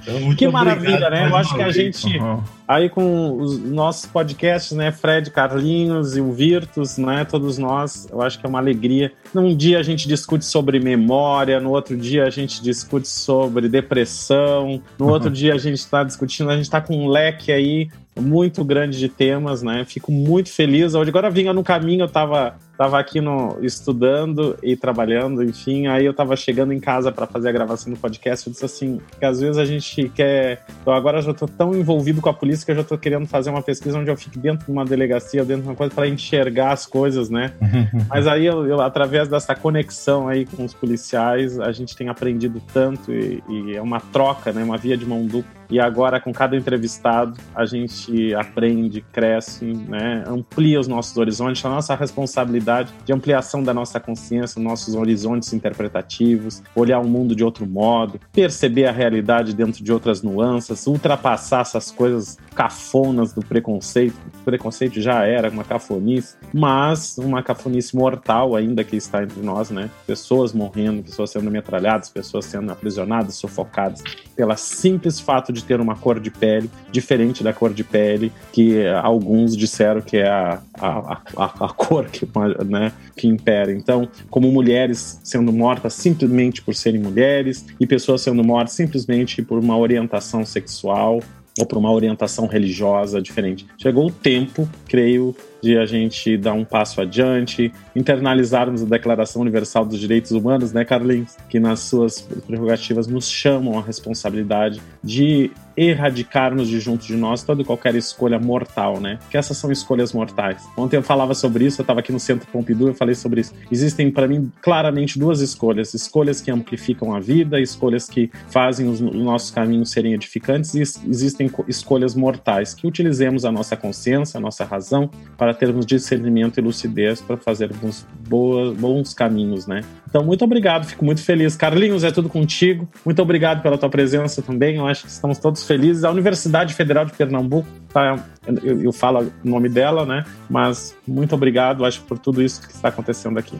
[0.01, 1.27] então, que maravilha, né?
[1.29, 2.41] Eu acho que a gente, uhum.
[2.67, 4.91] aí com os nossos podcasts, né?
[4.91, 7.25] Fred, Carlinhos e o Virtus, né?
[7.25, 9.11] Todos nós, eu acho que é uma alegria.
[9.31, 14.81] Num dia a gente discute sobre memória, no outro dia a gente discute sobre depressão,
[14.97, 17.87] no outro dia a gente está discutindo, a gente está com um leque aí
[18.19, 19.85] muito grande de temas, né?
[19.85, 20.95] Fico muito feliz.
[20.95, 26.05] Hoje agora vinha no caminho, eu estava tava aqui no, estudando e trabalhando, enfim, aí
[26.05, 29.25] eu tava chegando em casa para fazer a gravação do podcast, eu disse assim, que
[29.25, 32.71] às vezes a gente quer, eu agora já tô tão envolvido com a polícia que
[32.71, 35.63] eu já tô querendo fazer uma pesquisa onde eu fique dentro de uma delegacia, dentro
[35.63, 37.53] de uma coisa para enxergar as coisas, né?
[38.09, 42.61] Mas aí eu, eu, através dessa conexão aí com os policiais, a gente tem aprendido
[42.73, 44.63] tanto e, e é uma troca, né?
[44.63, 45.65] Uma via de mão dupla.
[45.69, 50.23] E agora, com cada entrevistado, a gente aprende, cresce, né?
[50.27, 52.64] amplia os nossos horizontes, a nossa responsabilidade
[53.05, 58.85] de ampliação da nossa consciência, nossos horizontes interpretativos, olhar o mundo de outro modo, perceber
[58.85, 64.15] a realidade dentro de outras nuances, ultrapassar essas coisas cafonas do preconceito.
[64.41, 69.69] O preconceito já era uma cafonice, mas uma cafonice mortal ainda que está entre nós,
[69.69, 69.89] né?
[70.07, 74.03] Pessoas morrendo, pessoas sendo metralhadas, pessoas sendo aprisionadas, sufocadas,
[74.35, 78.85] pela simples fato de ter uma cor de pele diferente da cor de pele que
[78.87, 82.25] alguns disseram que é a, a, a, a cor que
[82.63, 83.71] né, que impera.
[83.71, 89.59] Então, como mulheres sendo mortas simplesmente por serem mulheres e pessoas sendo mortas simplesmente por
[89.59, 91.21] uma orientação sexual
[91.59, 93.65] ou por uma orientação religiosa diferente.
[93.77, 95.35] Chegou o tempo, creio,
[95.65, 100.85] de a gente dar um passo adiante, internalizarmos a Declaração Universal dos Direitos Humanos, né,
[100.85, 101.35] Carlinhos?
[101.49, 107.61] Que nas suas prerrogativas nos chamam a responsabilidade de erradicarmos de junto de nós toda
[107.61, 109.19] e qualquer escolha mortal, né?
[109.29, 110.63] Que essas são escolhas mortais.
[110.77, 113.53] Ontem eu falava sobre isso, eu estava aqui no Centro Pompidou, eu falei sobre isso.
[113.71, 119.01] Existem para mim claramente duas escolhas: escolhas que amplificam a vida, escolhas que fazem os,
[119.01, 124.41] os nossos caminhos serem edificantes, e existem escolhas mortais que utilizemos a nossa consciência, a
[124.41, 129.81] nossa razão para termos discernimento e lucidez para fazermos boas, bons caminhos, né?
[130.07, 131.55] Então, muito obrigado, fico muito feliz.
[131.55, 132.87] Carlinhos, é tudo contigo.
[133.03, 134.77] Muito obrigado pela tua presença também.
[134.77, 136.03] Eu acho que estamos todos felizes.
[136.03, 138.23] A Universidade Federal de Pernambuco, tá,
[138.63, 140.23] eu, eu falo o nome dela, né?
[140.49, 143.57] Mas muito obrigado, acho, por tudo isso que está acontecendo aqui.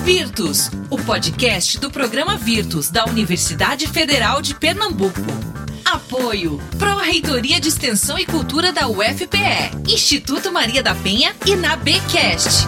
[0.06, 5.20] Virtus, o podcast do programa Virtus da Universidade Federal de Pernambuco.
[5.84, 12.68] Apoio Pró-Reitoria de Extensão e Cultura da UFPE, Instituto Maria da Penha e na Bcast.